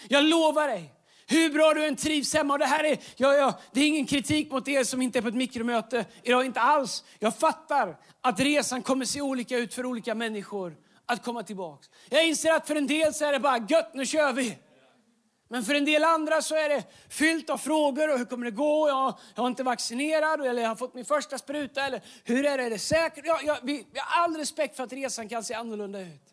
Jag 0.09 0.25
lovar 0.25 0.69
dig, 0.69 0.95
hur 1.33 1.51
bra 1.51 1.75
du 1.75 1.85
än 1.85 1.97
trivs 1.97 2.35
hemma. 2.35 2.53
Och 2.53 2.59
det, 2.59 2.67
här 2.67 2.85
är, 2.85 2.99
ja, 3.17 3.35
ja, 3.35 3.59
det 3.73 3.81
är 3.81 3.87
ingen 3.87 4.07
kritik 4.07 4.51
mot 4.51 4.69
er 4.69 4.85
som 4.85 5.03
inte 5.03 5.19
är 5.19 5.23
på 5.23 5.29
ett 5.29 5.35
mikromöte 5.35 6.05
idag, 6.23 6.45
inte 6.45 6.61
alls. 6.61 7.05
Jag 7.19 7.37
fattar 7.37 7.97
att 8.21 8.41
resan 8.41 8.83
kommer 8.83 9.05
se 9.05 9.21
olika 9.21 9.57
ut 9.57 9.75
för 9.75 9.87
olika 9.87 10.15
människor 10.15 10.77
att 11.07 11.25
komma 11.25 11.43
tillbaka. 11.43 11.87
Jag 12.11 12.29
inser 12.29 12.53
att 12.53 12.67
för 12.67 12.77
en 12.77 12.87
del 12.87 13.15
så 13.15 13.25
är 13.25 13.33
det 13.33 13.41
bara 13.41 13.67
gött, 13.69 13.95
nu 13.95 14.07
kör 14.07 14.33
vi. 14.33 14.59
Men 15.49 15.65
för 15.65 15.75
en 15.75 15.85
del 15.85 16.05
andra 16.05 16.43
så 16.43 16.55
är 16.55 16.69
det 16.69 16.85
fyllt 17.09 17.51
av 17.51 17.59
frågor. 17.59 18.13
Och 18.13 18.19
hur 18.19 18.25
kommer 18.25 18.45
det 18.45 18.51
gå? 18.51 18.89
Jag, 18.89 19.15
jag 19.35 19.43
har 19.43 19.49
inte 19.49 19.63
vaccinerad 19.63 20.47
eller 20.47 20.63
jag 20.63 20.69
har 20.69 20.77
fått 20.77 20.95
min 20.95 21.05
första 21.05 21.39
spruta. 21.39 21.87
Eller 21.87 22.03
hur 22.25 22.47
är 22.47 22.59
det? 22.59 22.65
Är 22.65 22.71
det 22.71 22.79
säkert? 22.79 23.27
Ja, 23.27 23.41
jag, 23.45 23.59
vi, 23.63 23.87
vi 23.93 23.99
har 23.99 24.25
all 24.25 24.37
respekt 24.37 24.77
för 24.77 24.85
att 24.85 24.93
resan 24.93 25.29
kan 25.29 25.45
se 25.45 25.55
annorlunda 25.55 26.01
ut. 26.01 26.32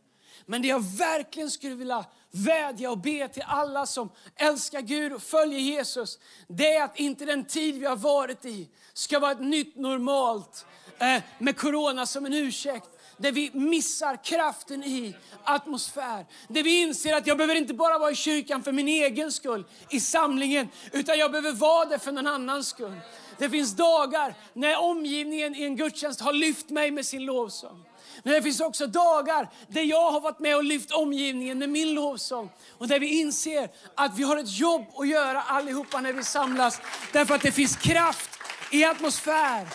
Men 0.50 0.62
det 0.62 0.68
jag 0.68 0.84
verkligen 0.98 1.51
skulle 1.51 1.75
vilja 1.75 2.06
vädja 2.32 2.91
och 2.91 2.98
be 2.98 3.27
till 3.27 3.44
alla 3.48 3.86
som 3.86 4.10
älskar 4.36 4.82
Gud 4.82 5.13
och 5.13 5.22
följer 5.22 5.60
Jesus, 5.60 6.20
det 6.48 6.74
är 6.74 6.84
att 6.84 7.00
inte 7.00 7.25
den 7.25 7.46
tid 7.46 7.79
vi 7.79 7.86
har 7.86 7.96
varit 7.96 8.46
i 8.46 8.70
ska 8.94 9.20
vara 9.20 9.32
ett 9.32 9.41
nytt 9.41 9.75
normalt 9.75 10.65
eh, 11.00 11.24
med 11.38 11.58
corona 11.58 12.06
som 12.06 12.25
en 12.25 12.34
ursäkt. 12.34 12.89
där 13.18 13.32
vi 13.32 13.51
missar 13.53 14.24
kraften 14.24 14.84
i 14.84 15.15
atmosfär. 15.44 16.25
Där 16.48 16.63
vi 16.63 16.82
inser 16.82 17.15
att 17.15 17.27
jag 17.27 17.38
behöver 17.38 17.56
inte 17.56 17.74
bara 17.74 17.98
vara 17.98 18.12
i 18.12 18.15
kyrkan 18.15 18.63
för 18.63 18.72
min 18.72 18.88
egen 18.88 19.32
skull, 19.32 19.65
i 19.89 20.00
samlingen, 20.00 20.70
utan 20.91 21.18
jag 21.20 21.32
behöver 21.32 21.51
vara 21.51 21.86
där 21.86 21.98
för 21.98 22.12
någon 22.12 22.27
annans 22.27 22.68
skull. 22.68 23.00
Det 23.39 23.50
finns 23.50 23.75
dagar 23.75 24.36
när 24.53 24.79
omgivningen 24.79 25.55
i 25.55 25.63
en 25.63 25.75
gudstjänst 25.75 26.22
har 26.22 26.34
lyft 26.34 26.69
mig 26.69 26.91
med 26.91 27.05
sin 27.05 27.25
lovsång. 27.25 27.86
Men 28.24 28.34
det 28.34 28.41
finns 28.41 28.60
också 28.60 28.88
dagar 28.88 29.50
där 29.67 29.81
jag 29.81 30.12
har 30.12 30.22
varit 30.22 30.39
med 30.39 30.55
och 30.55 30.63
lyft 30.63 30.91
omgivningen 30.91 31.60
med 31.60 31.69
min 31.69 31.93
lovsång. 31.93 32.50
Och 32.77 32.88
där 32.88 33.00
vi 33.00 33.19
inser 33.19 33.69
att 33.96 34.17
vi 34.17 34.24
har 34.24 34.38
ett 34.38 34.60
jobb 34.60 34.86
att 34.96 35.08
göra 35.08 35.41
allihopa 35.41 36.01
när 36.01 36.13
vi 36.13 36.24
samlas. 36.24 36.81
Därför 37.13 37.36
att 37.36 37.41
det 37.41 37.51
finns 37.51 37.75
kraft 37.75 38.29
i 38.72 38.86
atmosfär. 38.86 39.67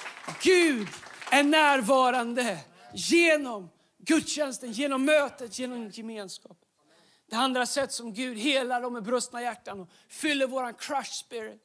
Gud 0.43 0.89
är 1.31 1.43
närvarande 1.43 2.59
genom 2.95 3.71
gudstjänsten, 3.99 4.73
genom 4.73 5.05
mötet, 5.05 5.59
genom 5.59 5.91
gemenskap. 5.91 6.57
Det 7.31 7.37
andra 7.37 7.67
sätt 7.67 7.93
som 7.93 8.13
Gud 8.13 8.39
helar 8.39 8.81
dem 8.81 8.93
med 8.93 9.03
brustna 9.03 9.43
hjärtan 9.43 9.81
och 9.81 9.89
fyller 10.09 10.47
våran 10.47 10.75
crush 10.75 11.13
spirit, 11.13 11.63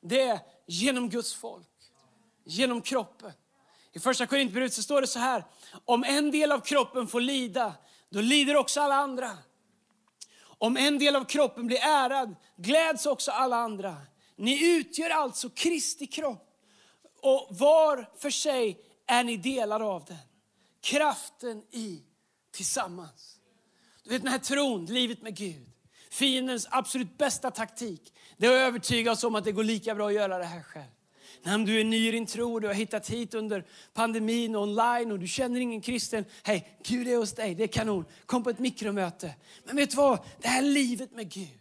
det 0.00 0.20
är 0.20 0.40
genom 0.66 1.08
Guds 1.08 1.34
folk, 1.34 1.68
genom 2.44 2.82
kroppen. 2.82 3.32
I 3.92 3.98
första 3.98 4.26
Korintierbrevet 4.26 4.72
så 4.72 4.82
står 4.82 5.00
det 5.00 5.06
så 5.06 5.18
här, 5.18 5.44
om 5.84 6.04
en 6.04 6.30
del 6.30 6.52
av 6.52 6.60
kroppen 6.60 7.06
får 7.06 7.20
lida, 7.20 7.74
då 8.10 8.20
lider 8.20 8.56
också 8.56 8.80
alla 8.80 8.94
andra. 8.94 9.38
Om 10.42 10.76
en 10.76 10.98
del 10.98 11.16
av 11.16 11.24
kroppen 11.24 11.66
blir 11.66 11.78
ärad, 11.78 12.36
gläds 12.56 13.06
också 13.06 13.30
alla 13.30 13.56
andra. 13.56 13.96
Ni 14.36 14.76
utgör 14.76 15.10
alltså 15.10 15.50
Kristi 15.50 16.06
kropp 16.06 16.46
och 17.22 17.48
var 17.50 18.10
för 18.18 18.30
sig 18.30 18.80
är 19.06 19.24
ni 19.24 19.36
delar 19.36 19.80
av 19.80 20.04
den. 20.04 20.16
Kraften 20.80 21.62
i 21.70 22.02
tillsammans. 22.50 23.36
Du 24.04 24.10
vet 24.10 24.22
den 24.22 24.32
här 24.32 24.38
tron, 24.38 24.86
livet 24.86 25.22
med 25.22 25.36
Gud. 25.36 25.69
Fiendens 26.10 26.68
absolut 26.70 27.18
bästa 27.18 27.50
taktik, 27.50 28.12
det 28.36 28.46
är 28.46 28.50
att 28.50 28.68
övertyga 28.68 29.12
oss 29.12 29.24
om 29.24 29.34
att 29.34 29.44
det 29.44 29.52
går 29.52 29.64
lika 29.64 29.94
bra 29.94 30.08
att 30.08 30.14
göra 30.14 30.38
det 30.38 30.44
här 30.44 30.62
själv. 30.62 30.84
När 31.42 31.58
du 31.58 31.80
är 31.80 31.84
ny 31.84 32.08
i 32.08 32.10
din 32.10 32.26
tro, 32.26 32.60
du 32.60 32.66
har 32.66 32.74
hittat 32.74 33.10
hit 33.10 33.34
under 33.34 33.66
pandemin 33.94 34.56
online 34.56 35.12
och 35.12 35.18
du 35.18 35.28
känner 35.28 35.60
ingen 35.60 35.80
kristen. 35.80 36.24
Hej, 36.42 36.78
Gud 36.84 37.08
är 37.08 37.16
hos 37.16 37.32
dig, 37.32 37.54
det 37.54 37.62
är 37.62 37.68
kanon. 37.68 38.04
Kom 38.26 38.42
på 38.42 38.50
ett 38.50 38.58
mikromöte. 38.58 39.34
Men 39.64 39.76
vet 39.76 39.90
du 39.90 39.96
vad? 39.96 40.18
Det 40.40 40.48
här 40.48 40.62
livet 40.62 41.12
med 41.12 41.32
Gud, 41.32 41.58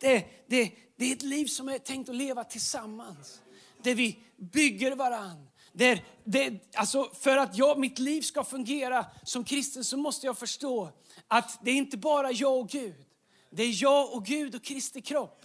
det, 0.00 0.24
det, 0.46 0.72
det 0.96 1.04
är 1.04 1.12
ett 1.12 1.22
liv 1.22 1.46
som 1.46 1.68
är 1.68 1.78
tänkt 1.78 2.08
att 2.08 2.16
leva 2.16 2.44
tillsammans. 2.44 3.40
Där 3.82 3.94
vi 3.94 4.18
bygger 4.36 4.96
varann. 4.96 5.48
Där, 5.72 6.04
det, 6.24 6.72
alltså 6.74 7.10
för 7.14 7.36
att 7.36 7.58
jag, 7.58 7.78
mitt 7.78 7.98
liv 7.98 8.22
ska 8.22 8.44
fungera 8.44 9.06
som 9.22 9.44
kristen 9.44 9.84
så 9.84 9.96
måste 9.96 10.26
jag 10.26 10.38
förstå 10.38 10.90
att 11.28 11.58
det 11.62 11.70
är 11.70 11.74
inte 11.74 11.96
bara 11.96 12.32
jag 12.32 12.58
och 12.58 12.68
Gud. 12.68 13.07
Det 13.50 13.62
är 13.62 13.82
jag 13.82 14.14
och 14.14 14.24
Gud 14.24 14.54
och 14.54 14.64
Kristi 14.64 15.00
kropp. 15.00 15.44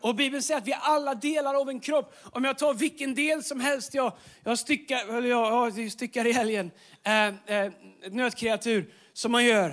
Och 0.00 0.14
Bibeln 0.14 0.42
säger 0.42 0.60
att 0.60 0.66
vi 0.66 0.72
är 0.72 0.78
alla 0.82 1.14
delar 1.14 1.54
av 1.54 1.68
en 1.68 1.80
kropp. 1.80 2.14
Om 2.32 2.44
jag 2.44 2.58
tar 2.58 2.74
vilken 2.74 3.14
del 3.14 3.42
som 3.42 3.60
helst, 3.60 3.94
jag, 3.94 4.12
jag 4.44 4.58
styckar, 4.58 5.16
eller 5.16 5.28
jag, 5.28 5.78
jag 5.78 5.92
styckar 5.92 6.26
i 6.26 6.32
helgen, 6.32 6.70
eh, 7.02 7.26
eh, 7.26 7.72
nötkreatur 8.10 8.94
som 9.12 9.32
man 9.32 9.44
gör 9.44 9.68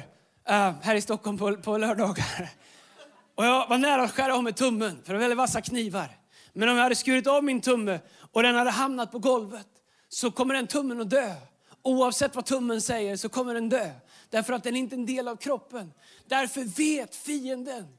eh, 0.47 0.73
här 0.81 0.95
i 0.95 1.01
Stockholm 1.01 1.37
på, 1.37 1.57
på 1.57 1.77
lördagar. 1.77 2.49
Och 3.35 3.45
jag 3.45 3.67
var 3.67 3.77
nära 3.77 4.03
att 4.03 4.11
skära 4.11 4.35
av 4.35 4.43
mig 4.43 4.53
tummen, 4.53 5.01
för 5.03 5.13
det 5.13 5.19
var 5.19 5.19
väldigt 5.19 5.37
vassa 5.37 5.61
knivar. 5.61 6.07
Men 6.53 6.69
om 6.69 6.75
jag 6.75 6.83
hade 6.83 6.95
skurit 6.95 7.27
av 7.27 7.43
min 7.43 7.61
tumme 7.61 7.99
och 8.31 8.43
den 8.43 8.55
hade 8.55 8.71
hamnat 8.71 9.11
på 9.11 9.19
golvet 9.19 9.67
så 10.09 10.31
kommer 10.31 10.53
den 10.53 10.67
tummen 10.67 11.01
att 11.01 11.09
dö. 11.09 11.33
Oavsett 11.81 12.35
vad 12.35 12.45
tummen 12.45 12.81
säger 12.81 13.17
så 13.17 13.29
kommer 13.29 13.53
den 13.53 13.69
dö. 13.69 13.91
Därför 14.29 14.53
att 14.53 14.63
den 14.63 14.75
är 14.75 14.79
inte 14.79 14.95
en 14.95 15.05
del 15.05 15.27
av 15.27 15.35
kroppen. 15.35 15.93
Därför 16.27 16.63
vet 16.63 17.15
fienden 17.15 17.97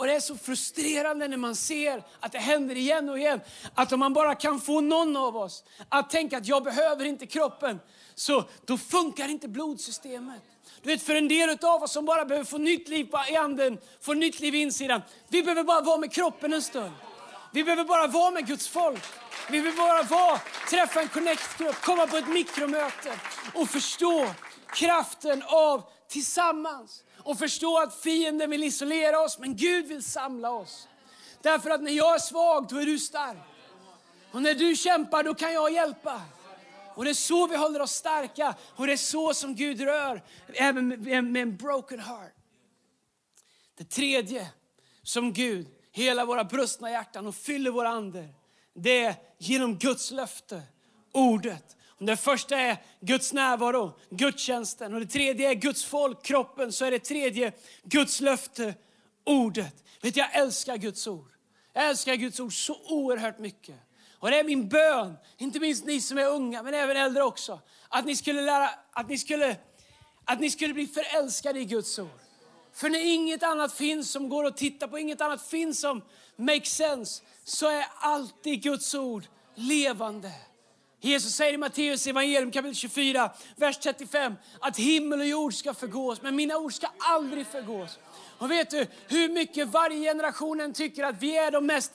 och 0.00 0.06
det 0.06 0.12
är 0.14 0.20
så 0.20 0.36
frustrerande 0.36 1.28
när 1.28 1.36
man 1.36 1.56
ser 1.56 2.02
att 2.20 2.32
det 2.32 2.38
händer 2.38 2.76
igen 2.76 3.08
och 3.08 3.18
igen. 3.18 3.40
Att 3.74 3.92
om 3.92 4.00
man 4.00 4.12
bara 4.12 4.34
kan 4.34 4.60
få 4.60 4.80
någon 4.80 5.16
av 5.16 5.36
oss 5.36 5.64
att 5.88 6.10
tänka 6.10 6.38
att 6.38 6.46
jag 6.46 6.64
behöver 6.64 7.04
inte 7.04 7.26
kroppen, 7.26 7.80
så 8.14 8.44
då 8.66 8.78
funkar 8.78 9.28
inte 9.28 9.48
blodsystemet. 9.48 10.42
Du 10.82 10.88
vet, 10.88 11.02
för 11.02 11.14
en 11.14 11.28
del 11.28 11.58
av 11.62 11.82
oss 11.82 11.92
som 11.92 12.04
bara 12.04 12.24
behöver 12.24 12.44
få 12.44 12.58
nytt 12.58 12.88
liv 12.88 13.08
i 13.30 13.36
anden, 13.36 13.78
få 14.00 14.12
nytt 14.12 14.40
liv 14.40 14.54
i 14.54 14.58
insidan. 14.58 15.02
Vi 15.28 15.42
behöver 15.42 15.64
bara 15.64 15.80
vara 15.80 15.96
med 15.96 16.12
kroppen 16.12 16.52
en 16.52 16.62
stund. 16.62 16.92
Vi 17.52 17.64
behöver 17.64 17.84
bara 17.84 18.06
vara 18.06 18.30
med 18.30 18.46
Guds 18.46 18.68
folk. 18.68 19.02
Vi 19.50 19.60
behöver 19.60 19.78
bara 19.78 20.02
vara, 20.02 20.40
träffa 20.70 21.00
en 21.00 21.08
connect-grupp, 21.08 21.80
komma 21.82 22.06
på 22.06 22.16
ett 22.16 22.28
mikromöte 22.28 23.12
och 23.54 23.68
förstå 23.68 24.26
kraften 24.74 25.42
av 25.46 25.82
tillsammans. 26.08 27.04
Och 27.18 27.38
förstå 27.38 27.78
att 27.78 27.94
fienden 27.94 28.50
vill 28.50 28.64
isolera 28.64 29.20
oss, 29.20 29.38
men 29.38 29.56
Gud 29.56 29.86
vill 29.86 30.04
samla 30.04 30.50
oss. 30.50 30.88
Därför 31.42 31.70
att 31.70 31.82
när 31.82 31.92
jag 31.92 32.14
är 32.14 32.18
svag, 32.18 32.68
då 32.68 32.76
är 32.76 32.86
du 32.86 32.98
stark. 32.98 33.38
Och 34.32 34.42
när 34.42 34.54
du 34.54 34.76
kämpar, 34.76 35.22
då 35.22 35.34
kan 35.34 35.52
jag 35.52 35.72
hjälpa. 35.72 36.20
Och 36.94 37.04
det 37.04 37.10
är 37.10 37.14
så 37.14 37.46
vi 37.46 37.56
håller 37.56 37.80
oss 37.80 37.92
starka. 37.92 38.54
Och 38.76 38.86
det 38.86 38.92
är 38.92 38.96
så 38.96 39.34
som 39.34 39.54
Gud 39.54 39.80
rör, 39.80 40.22
även 40.46 40.88
med, 40.88 41.36
en 41.42 41.56
broken 41.56 42.00
heart. 42.00 42.32
Det 43.78 43.84
tredje 43.84 44.48
som 45.02 45.32
Gud 45.32 45.68
hela 45.92 46.24
våra 46.24 46.44
brustna 46.44 46.90
hjärtan 46.90 47.26
och 47.26 47.34
fyller 47.34 47.70
våra 47.70 47.88
ande, 47.88 48.28
det 48.74 49.04
är 49.04 49.14
genom 49.38 49.78
Guds 49.78 50.10
löfte, 50.10 50.62
ordet. 51.12 51.76
Det 52.02 52.16
första 52.16 52.56
är 52.56 52.76
Guds 53.00 53.32
närvaro, 53.32 53.98
gudstjänsten. 54.10 54.94
Och 54.94 55.00
det 55.00 55.06
tredje 55.06 55.50
är 55.50 55.54
Guds 55.54 55.84
folk, 55.84 56.22
kroppen. 56.22 56.72
Så 56.72 56.84
är 56.84 56.90
det 56.90 56.98
tredje 56.98 57.52
Guds 57.82 58.20
löfte, 58.20 58.74
ordet. 59.24 59.84
Vet 60.02 60.14
du, 60.14 60.20
jag 60.20 60.34
älskar 60.34 60.76
Guds 60.76 61.06
ord. 61.06 61.30
Jag 61.72 61.88
älskar 61.88 62.14
Guds 62.14 62.40
ord 62.40 62.66
så 62.66 62.76
oerhört 62.84 63.38
mycket. 63.38 63.76
Och 64.18 64.30
det 64.30 64.38
är 64.38 64.44
min 64.44 64.68
bön, 64.68 65.16
inte 65.38 65.60
minst 65.60 65.84
ni 65.84 66.00
som 66.00 66.18
är 66.18 66.26
unga, 66.26 66.62
men 66.62 66.74
även 66.74 66.96
äldre 66.96 67.22
också. 67.22 67.60
Att 67.88 68.04
ni 68.04 68.16
skulle 68.16 68.42
lära, 68.42 68.70
att 68.92 69.08
ni 69.08 69.18
skulle, 69.18 69.56
att 70.24 70.40
ni 70.40 70.50
skulle 70.50 70.74
bli 70.74 70.86
förälskade 70.86 71.60
i 71.60 71.64
Guds 71.64 71.98
ord. 71.98 72.20
För 72.72 72.88
när 72.88 73.14
inget 73.14 73.42
annat 73.42 73.72
finns 73.72 74.10
som 74.10 74.28
går 74.28 74.46
att 74.46 74.56
titta 74.56 74.88
på, 74.88 74.98
inget 74.98 75.20
annat 75.20 75.48
finns 75.48 75.80
som 75.80 76.02
makes 76.36 76.76
sense, 76.76 77.22
så 77.44 77.68
är 77.68 77.86
alltid 77.94 78.62
Guds 78.62 78.94
ord 78.94 79.24
levande. 79.54 80.32
Jesus 81.02 81.34
säger 81.34 81.52
i 81.52 81.56
Matteus 81.56 82.06
evangelium 82.06 82.50
kapitel 82.50 82.74
24, 82.74 83.30
vers 83.56 83.78
35 83.78 84.34
att 84.60 84.76
himmel 84.76 85.20
och 85.20 85.26
jord 85.26 85.54
ska 85.54 85.74
förgås, 85.74 86.22
men 86.22 86.36
mina 86.36 86.56
ord 86.56 86.72
ska 86.72 86.86
aldrig 86.98 87.46
förgås. 87.46 87.98
Och 88.38 88.50
vet 88.50 88.70
du 88.70 88.86
hur 89.08 89.28
mycket 89.28 89.68
varje 89.68 90.00
generation 90.00 90.72
tycker 90.72 91.04
att 91.04 91.22
vi 91.22 91.36
är 91.36 91.50
de 91.50 91.66
mest 91.66 91.92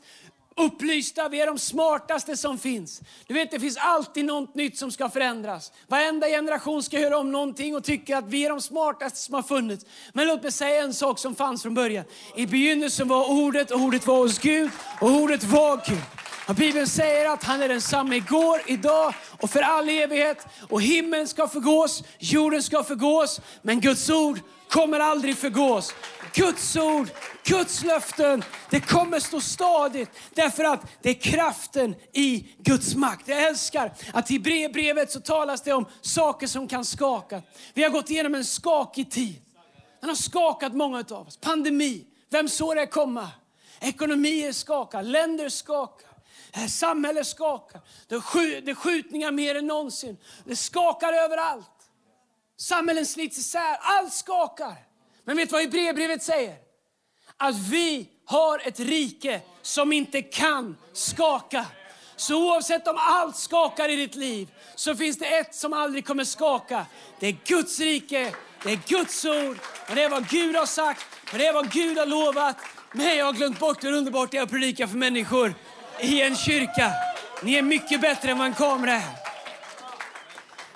upplysta, 0.57 1.29
vi 1.29 1.41
är 1.41 1.45
de 1.45 1.59
smartaste 1.59 2.37
som 2.37 2.57
finns. 2.57 3.01
Du 3.27 3.33
vet, 3.33 3.51
det 3.51 3.59
finns 3.59 3.77
alltid 3.77 4.25
något 4.25 4.55
nytt 4.55 4.77
som 4.77 4.91
ska 4.91 5.09
förändras. 5.09 5.71
Varenda 5.87 6.27
generation 6.27 6.83
ska 6.83 6.99
göra 6.99 7.17
om 7.17 7.31
någonting 7.31 7.75
och 7.75 7.83
tycka 7.83 8.17
att 8.17 8.27
vi 8.27 8.45
är 8.45 8.49
de 8.49 8.61
smartaste 8.61 9.19
som 9.19 9.33
har 9.33 9.43
funnits. 9.43 9.85
Men 10.13 10.27
låt 10.27 10.43
mig 10.43 10.51
säga 10.51 10.83
en 10.83 10.93
sak 10.93 11.19
som 11.19 11.35
fanns 11.35 11.61
från 11.61 11.73
början. 11.73 12.05
I 12.35 12.45
begynnelsen 12.45 13.07
var 13.07 13.31
ordet, 13.31 13.71
och 13.71 13.79
ordet 13.79 14.07
var 14.07 14.17
hos 14.17 14.39
Gud 14.39 14.69
och 15.01 15.09
ordet 15.09 15.43
var 15.43 15.81
Gud. 15.89 16.01
Och 16.47 16.55
Bibeln 16.55 16.87
säger 16.87 17.29
att 17.29 17.43
han 17.43 17.61
är 17.61 17.67
densamme 17.67 18.15
igår, 18.15 18.61
idag 18.65 19.13
och 19.41 19.49
för 19.49 19.61
all 19.61 19.89
evighet. 19.89 20.47
Och 20.69 20.81
himlen 20.81 21.27
ska 21.27 21.47
förgås, 21.47 22.03
jorden 22.19 22.63
ska 22.63 22.83
förgås, 22.83 23.41
men 23.61 23.81
Guds 23.81 24.09
ord 24.09 24.39
kommer 24.75 24.99
aldrig 24.99 25.37
förgås. 25.37 25.93
Guds 26.33 26.75
ord, 26.75 27.09
Guds 27.43 27.83
löften, 27.83 28.43
det 28.69 28.79
kommer 28.79 29.19
stå 29.19 29.41
stadigt 29.41 30.09
därför 30.33 30.63
att 30.63 30.81
det 31.01 31.09
är 31.09 31.13
kraften 31.13 31.95
i 32.13 32.47
Guds 32.57 32.95
makt. 32.95 33.27
Jag 33.27 33.43
älskar 33.43 33.93
att 34.13 34.31
i 34.31 34.39
brevet 34.73 35.11
så 35.11 35.19
talas 35.19 35.61
det 35.61 35.73
om 35.73 35.85
saker 36.01 36.47
som 36.47 36.67
kan 36.67 36.85
skaka. 36.85 37.41
Vi 37.73 37.83
har 37.83 37.89
gått 37.89 38.09
igenom 38.09 38.35
en 38.35 38.45
skakig 38.45 39.11
tid. 39.11 39.41
Den 39.99 40.09
har 40.09 40.15
skakat 40.15 40.73
många 40.73 41.05
av 41.11 41.27
oss. 41.27 41.37
Pandemi, 41.37 42.05
vem 42.29 42.49
såg 42.49 42.75
det 42.75 42.85
komma? 42.85 43.29
Ekonomier 43.79 44.51
skakar, 44.51 45.03
länder 45.03 45.49
skakar. 45.49 46.09
Samhället 46.69 47.27
skakar. 47.27 47.81
Det 48.07 48.15
är 48.15 48.75
skjutningar 48.75 49.31
mer 49.31 49.55
än 49.55 49.67
någonsin. 49.67 50.17
Det 50.45 50.55
skakar 50.55 51.13
överallt. 51.13 51.74
Samhällen 52.57 53.05
slits 53.05 53.37
isär. 53.37 53.77
Allt 53.81 54.13
skakar. 54.13 54.75
Men 55.23 55.37
vet 55.37 55.49
du 55.49 55.53
vad 55.53 55.61
Hebreerbrevet 55.61 56.23
säger? 56.23 56.55
Att 57.37 57.55
vi 57.57 58.09
har 58.25 58.67
ett 58.67 58.79
rike 58.79 59.41
som 59.61 59.93
inte 59.93 60.21
kan 60.21 60.77
skaka. 60.93 61.65
Så 62.15 62.49
oavsett 62.49 62.87
om 62.87 62.95
allt 62.99 63.35
skakar 63.35 63.89
i 63.89 63.95
ditt 63.95 64.15
liv 64.15 64.49
så 64.75 64.95
finns 64.95 65.17
det 65.17 65.25
ett 65.25 65.55
som 65.55 65.73
aldrig 65.73 66.05
kommer 66.05 66.23
skaka. 66.23 66.85
Det 67.19 67.27
är 67.27 67.37
Guds 67.45 67.79
rike, 67.79 68.35
det 68.63 68.71
är 68.71 68.79
Guds 68.87 69.25
ord 69.25 69.57
och 69.89 69.95
det 69.95 70.03
är 70.03 70.09
vad 70.09 70.29
Gud 70.29 70.55
har 70.55 70.65
sagt 70.65 71.05
och 71.31 71.37
det 71.37 71.45
är 71.45 71.53
vad 71.53 71.71
Gud 71.71 71.97
har 71.97 72.05
lovat. 72.05 72.57
Men 72.91 73.17
jag 73.17 73.25
har 73.25 73.33
glömt 73.33 73.59
bort 73.59 73.83
hur 73.83 73.91
underbart 73.91 74.31
det 74.31 74.37
är 74.37 74.41
att 74.41 74.49
predika 74.49 74.87
för 74.87 74.97
människor 74.97 75.53
i 75.99 76.21
en 76.21 76.35
kyrka. 76.35 76.91
Ni 77.43 77.55
är 77.55 77.61
mycket 77.61 78.01
bättre 78.01 78.31
än 78.31 78.37
vad 78.37 78.47
en 78.47 78.53
kamera 78.53 78.93
är 78.93 79.24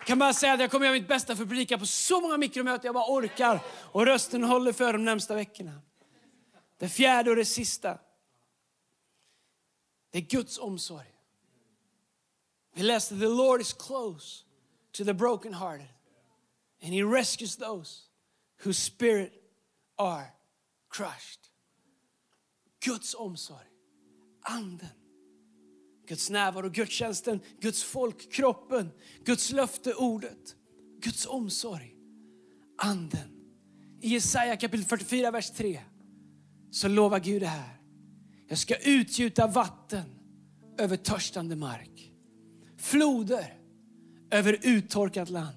kan 0.10 0.20
bara 0.20 0.34
säga 0.34 0.54
att 0.54 0.60
jag 0.60 0.72
kommer 0.72 0.86
göra 0.86 0.94
mitt 0.94 1.08
bästa 1.08 1.36
för 1.36 1.44
att 1.44 1.50
predika 1.50 1.78
på 1.78 1.86
så 1.86 2.22
många 2.22 2.38
mikromöten 2.38 2.86
jag 2.86 2.94
bara 2.94 3.12
orkar. 3.12 3.60
Och 3.92 4.06
rösten 4.06 4.44
håller 4.44 4.74
för 4.74 4.94
de 4.94 5.06
närmsta 5.06 5.36
veckorna. 5.36 5.82
Det 6.78 6.90
fjärde 6.90 7.30
och 7.30 7.36
det 7.36 7.46
sista. 7.46 7.98
Det 10.12 10.18
är 10.18 10.22
Guds 10.22 10.58
omsorg. 10.58 11.14
Vi 12.76 12.84
läste 12.84 13.20
The 13.20 13.28
Lord 13.28 13.62
is 13.62 13.74
close 13.74 14.44
to 14.92 15.06
the 15.06 15.14
brokenhearted 15.14 15.88
and 16.84 16.94
he 16.94 17.04
rescues 17.04 17.58
those 17.58 18.02
whose 18.64 18.82
spirit 18.82 19.34
are 19.98 20.26
crushed. 20.90 21.40
Guds 22.86 23.16
omsorg, 23.16 23.68
anden, 24.42 24.99
Guds 26.10 26.30
närvaro, 26.30 26.70
gudstjänsten, 26.70 27.40
Guds 27.62 27.84
folk, 27.84 28.32
kroppen, 28.32 28.92
Guds 29.26 29.52
löfte, 29.52 29.94
ordet, 29.94 30.56
Guds 31.02 31.26
omsorg, 31.26 31.96
anden. 32.78 33.30
I 34.02 34.10
Jesaja 34.10 34.58
kapitel 34.58 34.86
44, 34.86 35.32
vers 35.32 35.52
3 35.52 35.80
så 36.72 36.88
lovar 36.88 37.20
Gud 37.20 37.42
det 37.42 37.48
här. 37.48 37.80
Jag 38.48 38.58
ska 38.58 38.76
utgjuta 38.76 39.48
vatten 39.48 40.06
över 40.78 40.98
törstande 40.98 41.56
mark. 41.56 42.12
Floder 42.78 43.54
över 44.32 44.60
uttorkat 44.64 45.30
land. 45.30 45.56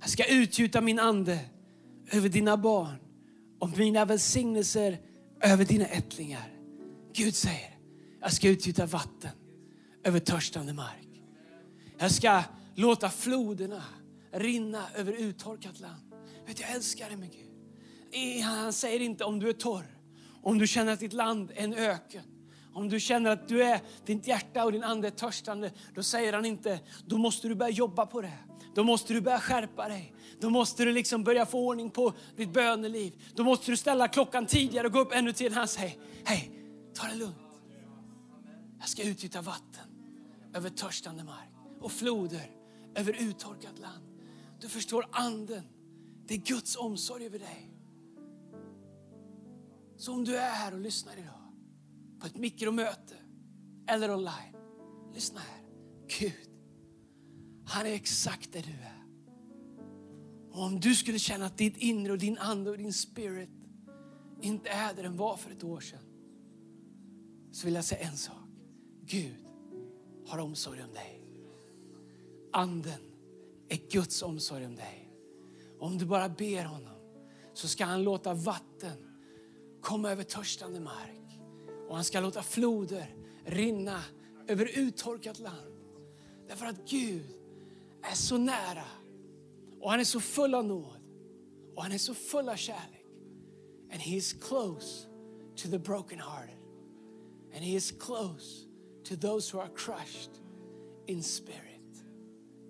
Jag 0.00 0.10
ska 0.10 0.24
utgjuta 0.24 0.80
min 0.80 0.98
ande 0.98 1.38
över 2.12 2.28
dina 2.28 2.56
barn 2.56 2.96
och 3.60 3.78
mina 3.78 4.04
välsignelser 4.04 4.98
över 5.40 5.64
dina 5.64 5.86
ättlingar. 5.86 6.52
Gud 7.14 7.34
säger, 7.34 7.78
jag 8.20 8.32
ska 8.32 8.48
utgjuta 8.48 8.86
vatten 8.86 9.30
över 10.04 10.20
törstande 10.20 10.72
mark. 10.72 11.08
Jag 11.98 12.10
ska 12.10 12.42
låta 12.74 13.10
floderna 13.10 13.82
rinna 14.32 14.84
över 14.96 15.12
uttorkat 15.12 15.80
land. 15.80 16.14
Vet, 16.46 16.60
jag 16.60 16.70
älskar 16.70 17.10
det 17.10 17.16
med 17.16 17.30
Gud. 17.32 18.42
Han 18.42 18.72
säger 18.72 19.00
inte 19.00 19.24
om 19.24 19.40
du 19.40 19.48
är 19.48 19.52
torr, 19.52 19.98
om 20.42 20.58
du 20.58 20.66
känner 20.66 20.92
att 20.92 21.00
ditt 21.00 21.12
land 21.12 21.50
är 21.50 21.64
en 21.64 21.74
öken. 21.74 22.22
Om 22.74 22.88
du 22.88 23.00
känner 23.00 23.30
att 23.30 23.48
du 23.48 23.62
är, 23.62 23.80
ditt 24.06 24.26
hjärta 24.26 24.64
och 24.64 24.72
din 24.72 24.84
ande 24.84 25.08
är 25.08 25.10
törstande, 25.10 25.72
då 25.94 26.02
säger 26.02 26.32
han 26.32 26.44
inte, 26.44 26.80
då 27.06 27.18
måste 27.18 27.48
du 27.48 27.54
börja 27.54 27.70
jobba 27.70 28.06
på 28.06 28.20
det. 28.20 28.38
Då 28.74 28.84
måste 28.84 29.12
du 29.12 29.20
börja 29.20 29.40
skärpa 29.40 29.88
dig. 29.88 30.14
Då 30.40 30.50
måste 30.50 30.84
du 30.84 30.92
liksom 30.92 31.24
börja 31.24 31.46
få 31.46 31.66
ordning 31.66 31.90
på 31.90 32.12
ditt 32.36 32.52
böneliv. 32.52 33.12
Då 33.34 33.44
måste 33.44 33.70
du 33.70 33.76
ställa 33.76 34.08
klockan 34.08 34.46
tidigare 34.46 34.86
och 34.86 34.92
gå 34.92 35.00
upp 35.00 35.12
ännu 35.12 35.32
tidigare. 35.32 35.58
Han 35.58 35.68
säger, 35.68 35.94
hej, 36.24 36.50
ta 36.94 37.06
det 37.06 37.14
lugnt. 37.14 37.36
Jag 38.80 38.88
ska 38.88 39.02
utgjuta 39.02 39.42
vatten 39.42 39.93
över 40.54 40.70
törstande 40.70 41.24
mark 41.24 41.50
och 41.80 41.92
floder 41.92 42.50
över 42.94 43.12
uttorkat 43.22 43.78
land. 43.78 44.04
Du 44.60 44.68
förstår 44.68 45.06
anden. 45.10 45.62
Det 46.26 46.34
är 46.34 46.38
Guds 46.38 46.76
omsorg 46.76 47.26
över 47.26 47.38
dig. 47.38 47.70
Så 49.96 50.12
om 50.12 50.24
du 50.24 50.36
är 50.36 50.50
här 50.50 50.74
och 50.74 50.80
lyssnar 50.80 51.16
idag 51.16 51.52
på 52.20 52.26
ett 52.26 52.36
mikromöte 52.36 53.14
eller 53.86 54.14
online. 54.14 54.56
Lyssna 55.14 55.40
här. 55.40 55.64
Gud, 56.20 56.50
han 57.64 57.86
är 57.86 57.92
exakt 57.92 58.52
där 58.52 58.62
du 58.62 58.72
är. 58.72 59.04
Och 60.50 60.62
om 60.62 60.80
du 60.80 60.94
skulle 60.94 61.18
känna 61.18 61.46
att 61.46 61.58
ditt 61.58 61.76
inre 61.76 62.12
och 62.12 62.18
din 62.18 62.38
ande 62.38 62.70
och 62.70 62.78
din 62.78 62.92
spirit 62.92 63.50
inte 64.40 64.68
är 64.68 64.94
där 64.94 65.02
den 65.02 65.16
var 65.16 65.36
för 65.36 65.50
ett 65.50 65.64
år 65.64 65.80
sedan. 65.80 66.04
Så 67.52 67.66
vill 67.66 67.74
jag 67.74 67.84
säga 67.84 68.08
en 68.08 68.16
sak. 68.16 68.48
Gud 69.04 69.43
har 70.26 70.38
omsorg 70.38 70.82
om 70.82 70.92
dig. 70.92 71.20
Anden 72.52 73.00
är 73.68 73.90
Guds 73.90 74.22
omsorg 74.22 74.66
om 74.66 74.76
dig. 74.76 75.10
Om 75.78 75.98
du 75.98 76.06
bara 76.06 76.28
ber 76.28 76.64
honom 76.64 76.94
så 77.54 77.68
ska 77.68 77.84
han 77.84 78.02
låta 78.02 78.34
vatten 78.34 78.96
komma 79.80 80.10
över 80.10 80.22
törstande 80.22 80.80
mark. 80.80 81.40
Och 81.88 81.94
han 81.94 82.04
ska 82.04 82.20
låta 82.20 82.42
floder 82.42 83.14
rinna 83.44 84.04
över 84.46 84.78
uttorkat 84.78 85.38
land. 85.38 85.74
Därför 86.48 86.66
att 86.66 86.90
Gud 86.90 87.26
är 88.02 88.14
så 88.14 88.38
nära 88.38 88.84
och 89.80 89.90
han 89.90 90.00
är 90.00 90.04
så 90.04 90.20
full 90.20 90.54
av 90.54 90.64
nåd 90.64 91.00
och 91.74 91.82
han 91.82 91.92
är 91.92 91.98
så 91.98 92.14
full 92.14 92.48
av 92.48 92.56
kärlek. 92.56 93.06
And 93.92 94.02
he 94.02 94.16
is 94.16 94.32
close 94.32 95.06
to 95.56 95.68
the 95.68 95.78
broken 95.78 96.18
hearted. 96.18 96.58
And 97.54 97.64
he 97.64 97.76
is 97.76 97.90
close 97.90 98.66
to 99.04 99.16
those 99.16 99.56
who 99.56 99.62
are 99.62 99.70
crushed 99.76 100.30
in 101.06 101.22
spirit. 101.22 102.04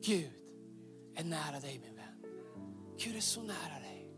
Gud 0.03 0.31
är 1.15 1.25
nära 1.25 1.61
dig 1.61 1.79
min 1.79 1.97
vän. 1.97 2.31
Gud 2.99 3.17
är 3.17 3.21
så 3.21 3.43
nära 3.43 3.81
dig. 3.81 4.11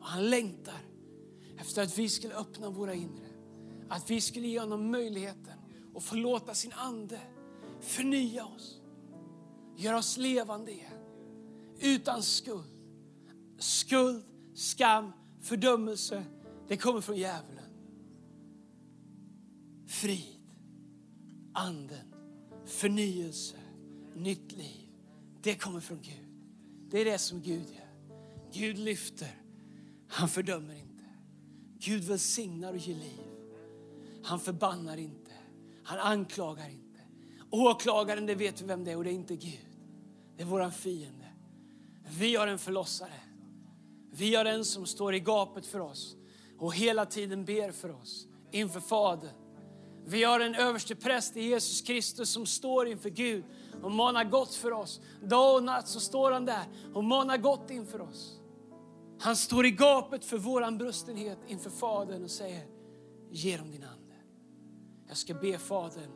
Och 0.00 0.06
han 0.06 0.30
längtar 0.30 0.80
efter 1.58 1.82
att 1.82 1.98
vi 1.98 2.08
skulle 2.08 2.34
öppna 2.34 2.70
våra 2.70 2.94
inre. 2.94 3.28
Att 3.88 4.10
vi 4.10 4.20
skulle 4.20 4.48
ge 4.48 4.60
honom 4.60 4.90
möjligheten 4.90 5.58
att 5.96 6.02
få 6.02 6.14
låta 6.14 6.54
sin 6.54 6.72
ande 6.72 7.20
förnya 7.80 8.44
oss. 8.44 8.80
Göra 9.76 9.98
oss 9.98 10.16
levande 10.16 10.72
igen. 10.72 10.92
Utan 11.78 12.22
skuld. 12.22 12.72
Skuld, 13.58 14.24
skam, 14.54 15.12
fördömelse, 15.40 16.24
det 16.68 16.76
kommer 16.76 17.00
från 17.00 17.16
djävulen. 17.16 17.64
Frid, 19.86 20.41
anden, 21.54 22.14
förnyelse, 22.64 23.56
nytt 24.14 24.52
liv. 24.52 24.88
Det 25.42 25.54
kommer 25.54 25.80
från 25.80 26.02
Gud. 26.02 26.28
Det 26.90 27.00
är 27.00 27.04
det 27.04 27.18
som 27.18 27.40
Gud 27.40 27.66
gör. 27.70 27.92
Gud 28.52 28.78
lyfter, 28.78 29.40
han 30.08 30.28
fördömer 30.28 30.74
inte. 30.74 31.04
Gud 31.78 32.04
välsignar 32.04 32.72
och 32.72 32.78
ger 32.78 32.94
liv. 32.94 33.20
Han 34.24 34.40
förbannar 34.40 34.96
inte, 34.96 35.32
han 35.84 35.98
anklagar 35.98 36.68
inte. 36.68 37.00
Åklagaren, 37.50 38.26
det 38.26 38.34
vet 38.34 38.62
vi 38.62 38.66
vem 38.66 38.84
det 38.84 38.90
är 38.90 38.96
och 38.96 39.04
det 39.04 39.10
är 39.10 39.14
inte 39.14 39.36
Gud. 39.36 39.66
Det 40.36 40.42
är 40.42 40.46
våran 40.46 40.72
fiende. 40.72 41.26
Vi 42.18 42.36
har 42.36 42.46
en 42.46 42.58
förlossare. 42.58 43.20
Vi 44.10 44.34
har 44.34 44.44
en 44.44 44.64
som 44.64 44.86
står 44.86 45.14
i 45.14 45.20
gapet 45.20 45.66
för 45.66 45.80
oss 45.80 46.16
och 46.58 46.74
hela 46.74 47.06
tiden 47.06 47.44
ber 47.44 47.70
för 47.70 47.90
oss 47.90 48.26
inför 48.50 48.80
Fadern. 48.80 49.41
Vi 50.04 50.24
har 50.24 50.40
en 50.40 50.54
överste 50.54 50.94
präst 50.94 51.36
i 51.36 51.42
Jesus 51.42 51.80
Kristus 51.80 52.30
som 52.30 52.46
står 52.46 52.86
inför 52.86 53.10
Gud 53.10 53.44
och 53.82 53.92
manar 53.92 54.24
gott 54.24 54.54
för 54.54 54.72
oss. 54.72 55.00
Dag 55.22 55.56
och 55.56 55.64
natt 55.64 55.88
så 55.88 56.00
står 56.00 56.32
han 56.32 56.44
där 56.44 56.64
och 56.94 57.04
manar 57.04 57.36
gott 57.36 57.70
inför 57.70 58.00
oss. 58.00 58.38
Han 59.20 59.36
står 59.36 59.66
i 59.66 59.70
gapet 59.70 60.24
för 60.24 60.38
våran 60.38 60.78
brustenhet 60.78 61.38
inför 61.48 61.70
Fadern 61.70 62.24
och 62.24 62.30
säger, 62.30 62.66
ge 63.30 63.56
dem 63.56 63.70
din 63.70 63.84
ande. 63.84 64.14
Jag 65.08 65.16
ska 65.16 65.34
be 65.34 65.58
Fadern 65.58 66.10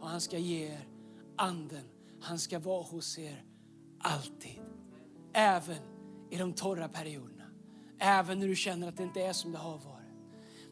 och 0.00 0.08
han 0.08 0.20
ska 0.20 0.38
ge 0.38 0.66
er 0.66 0.88
anden. 1.36 1.84
Han 2.20 2.38
ska 2.38 2.58
vara 2.58 2.82
hos 2.82 3.18
er 3.18 3.44
alltid. 4.00 4.60
Även 5.32 5.78
i 6.30 6.36
de 6.36 6.52
torra 6.52 6.88
perioderna. 6.88 7.44
Även 7.98 8.38
när 8.38 8.46
du 8.46 8.56
känner 8.56 8.88
att 8.88 8.96
det 8.96 9.02
inte 9.02 9.22
är 9.22 9.32
som 9.32 9.52
det 9.52 9.58
har 9.58 9.78
varit. 9.78 10.12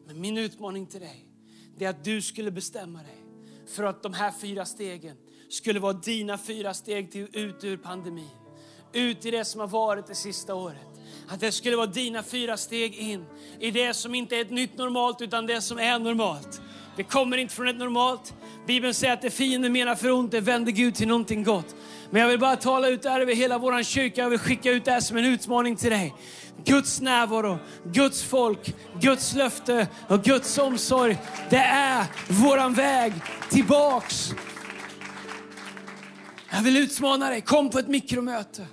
Men 0.05 0.21
min 0.21 0.37
utmaning 0.37 0.85
till 0.85 0.99
dig 0.99 1.30
det 1.77 1.85
är 1.85 1.89
att 1.89 2.03
du 2.03 2.21
skulle 2.21 2.51
bestämma 2.51 2.99
dig 2.99 3.17
för 3.67 3.83
att 3.83 4.03
de 4.03 4.13
här 4.13 4.31
fyra 4.31 4.65
stegen 4.65 5.17
skulle 5.49 5.79
vara 5.79 5.93
dina 5.93 6.37
fyra 6.37 6.73
steg 6.73 7.11
till 7.11 7.27
ut 7.33 7.63
ur 7.63 7.77
pandemin. 7.77 8.29
Ut 8.93 9.25
i 9.25 9.31
det 9.31 9.45
som 9.45 9.59
har 9.59 9.67
varit 9.67 10.07
det 10.07 10.15
sista 10.15 10.55
året. 10.55 10.90
Att 11.31 11.39
det 11.39 11.51
skulle 11.51 11.75
vara 11.75 11.87
dina 11.87 12.23
fyra 12.23 12.57
steg 12.57 12.95
in 12.95 13.25
i 13.59 13.71
det 13.71 13.93
som 13.93 14.15
inte 14.15 14.35
är 14.35 14.41
ett 14.41 14.51
nytt 14.51 14.77
normalt 14.77 15.21
utan 15.21 15.45
det 15.45 15.61
som 15.61 15.79
är 15.79 15.99
normalt. 15.99 16.61
Det 16.95 17.03
kommer 17.03 17.37
inte 17.37 17.55
från 17.55 17.67
ett 17.67 17.77
normalt. 17.77 18.33
Bibeln 18.67 18.93
säger 18.93 19.13
att 19.13 19.21
det 19.21 19.29
fienden 19.29 19.73
menar 19.73 19.95
för 19.95 20.11
ont, 20.11 20.31
det 20.31 20.39
vänder 20.39 20.71
Gud 20.71 20.95
till 20.95 21.07
någonting 21.07 21.43
gott. 21.43 21.75
Men 22.09 22.21
jag 22.21 22.29
vill 22.29 22.39
bara 22.39 22.55
tala 22.55 22.87
ut 22.87 23.01
det 23.01 23.09
här 23.09 23.21
över 23.21 23.35
hela 23.35 23.57
vår 23.57 23.83
kyrka. 23.83 24.21
Jag 24.21 24.29
vill 24.29 24.39
skicka 24.39 24.71
ut 24.71 24.85
det 24.85 24.91
här 24.91 24.99
som 24.99 25.17
en 25.17 25.25
utmaning 25.25 25.75
till 25.75 25.89
dig. 25.89 26.13
Guds 26.65 27.01
närvaro, 27.01 27.59
Guds 27.85 28.23
folk, 28.23 28.75
Guds 29.01 29.35
löfte 29.35 29.87
och 30.07 30.23
Guds 30.23 30.57
omsorg. 30.57 31.17
Det 31.49 31.57
är 31.57 32.05
våran 32.29 32.73
väg 32.73 33.13
tillbaks. 33.49 34.33
Jag 36.51 36.61
vill 36.61 36.77
utmana 36.77 37.29
dig, 37.29 37.41
kom 37.41 37.69
på 37.69 37.79
ett 37.79 37.87
mikromöte. 37.87 38.67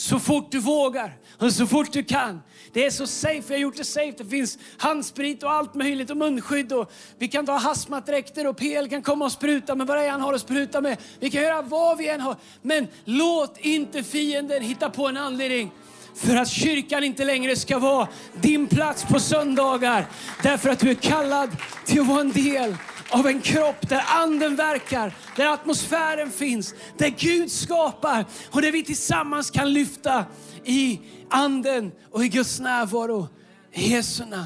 Så 0.00 0.18
fort 0.18 0.52
du 0.52 0.58
vågar 0.58 1.16
och 1.38 1.52
så 1.52 1.66
fort 1.66 1.92
du 1.92 2.04
kan. 2.04 2.42
Det 2.72 2.86
är 2.86 2.90
så 2.90 3.06
safe, 3.06 3.44
jag 3.48 3.54
har 3.54 3.58
gjort 3.58 3.76
det 3.76 3.84
safe. 3.84 4.14
Det 4.18 4.24
finns 4.24 4.58
handsprit 4.78 5.42
och 5.42 5.52
allt 5.52 5.74
möjligt 5.74 6.10
och 6.10 6.16
munskydd. 6.16 6.72
Och 6.72 6.92
vi 7.18 7.28
kan 7.28 7.46
ta 7.46 7.52
hasmatdräkter 7.52 8.46
och 8.46 8.56
PL 8.56 8.88
kan 8.90 9.02
komma 9.02 9.24
och 9.24 9.32
spruta 9.32 9.74
med 9.74 9.86
vad 9.86 9.96
det 9.96 10.04
är 10.04 10.10
han 10.10 10.20
har 10.20 10.34
att 10.34 10.40
spruta 10.40 10.80
med. 10.80 10.96
Vi 11.20 11.30
kan 11.30 11.42
göra 11.42 11.62
vad 11.62 11.98
vi 11.98 12.08
än 12.08 12.20
har. 12.20 12.36
Men 12.62 12.88
låt 13.04 13.58
inte 13.58 14.02
fienden 14.02 14.62
hitta 14.62 14.90
på 14.90 15.08
en 15.08 15.16
anledning 15.16 15.70
för 16.14 16.36
att 16.36 16.48
kyrkan 16.48 17.04
inte 17.04 17.24
längre 17.24 17.56
ska 17.56 17.78
vara 17.78 18.08
din 18.40 18.66
plats 18.66 19.04
på 19.04 19.20
söndagar. 19.20 20.06
Därför 20.42 20.70
att 20.70 20.78
du 20.78 20.90
är 20.90 20.94
kallad 20.94 21.50
till 21.86 22.00
att 22.00 22.06
vara 22.06 22.20
en 22.20 22.32
del 22.32 22.76
av 23.10 23.26
en 23.26 23.40
kropp 23.40 23.88
där 23.88 24.02
anden 24.06 24.56
verkar, 24.56 25.14
där 25.36 25.46
atmosfären 25.46 26.30
finns, 26.30 26.74
där 26.98 27.14
Gud 27.18 27.50
skapar 27.50 28.24
och 28.50 28.62
där 28.62 28.72
vi 28.72 28.84
tillsammans 28.84 29.50
kan 29.50 29.72
lyfta 29.72 30.24
i 30.64 31.00
anden 31.30 31.92
och 32.10 32.24
i 32.24 32.28
Guds 32.28 32.60
närvaro. 32.60 33.28
I 33.72 33.92
Jesu 33.92 34.24
namn. 34.24 34.44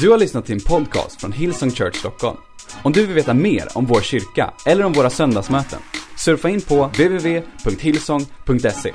Du 0.00 0.10
har 0.10 0.18
lyssnat 0.18 0.46
till 0.46 0.54
en 0.54 0.60
podcast 0.60 1.20
från 1.20 1.32
Hillsong 1.32 1.70
Church 1.70 1.96
Stockholm. 1.96 2.36
Om 2.82 2.92
du 2.92 3.06
vill 3.06 3.14
veta 3.14 3.34
mer 3.34 3.68
om 3.74 3.86
vår 3.86 4.00
kyrka 4.00 4.52
eller 4.66 4.84
om 4.84 4.92
våra 4.92 5.10
söndagsmöten, 5.10 5.78
surfa 6.16 6.48
in 6.48 6.60
på 6.60 6.86
www.hillsong.se. 6.86 8.92